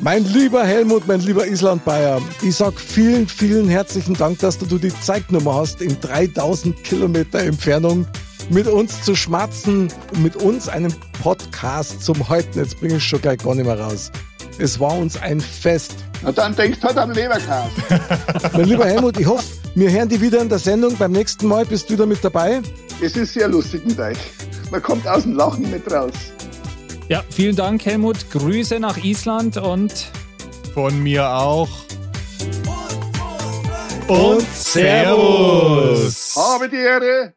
[0.00, 4.76] Mein lieber Helmut, mein lieber Island Bayer, ich sag vielen, vielen herzlichen Dank, dass du
[4.76, 8.04] die Zeitnummer hast, in 3000 Kilometer Entfernung
[8.48, 12.58] mit uns zu schmatzen und mit uns einen Podcast zum Halten.
[12.58, 14.10] Jetzt bringe ich schon gleich gar nicht mehr raus.
[14.60, 15.94] Es war uns ein Fest.
[16.22, 17.70] Und dann denkst du halt an Leberkas.
[18.52, 19.44] Mein lieber Helmut, ich hoffe,
[19.74, 20.94] wir hören dich wieder in der Sendung.
[20.98, 22.60] Beim nächsten Mal bist du wieder mit dabei.
[23.00, 24.18] Es ist sehr lustig mit euch.
[24.70, 26.12] Man kommt aus dem Lachen nicht raus.
[27.08, 28.30] Ja, vielen Dank, Helmut.
[28.30, 29.92] Grüße nach Island und
[30.74, 31.70] Von mir auch.
[34.08, 36.36] Und Servus.
[36.36, 37.32] Habe die Ehre.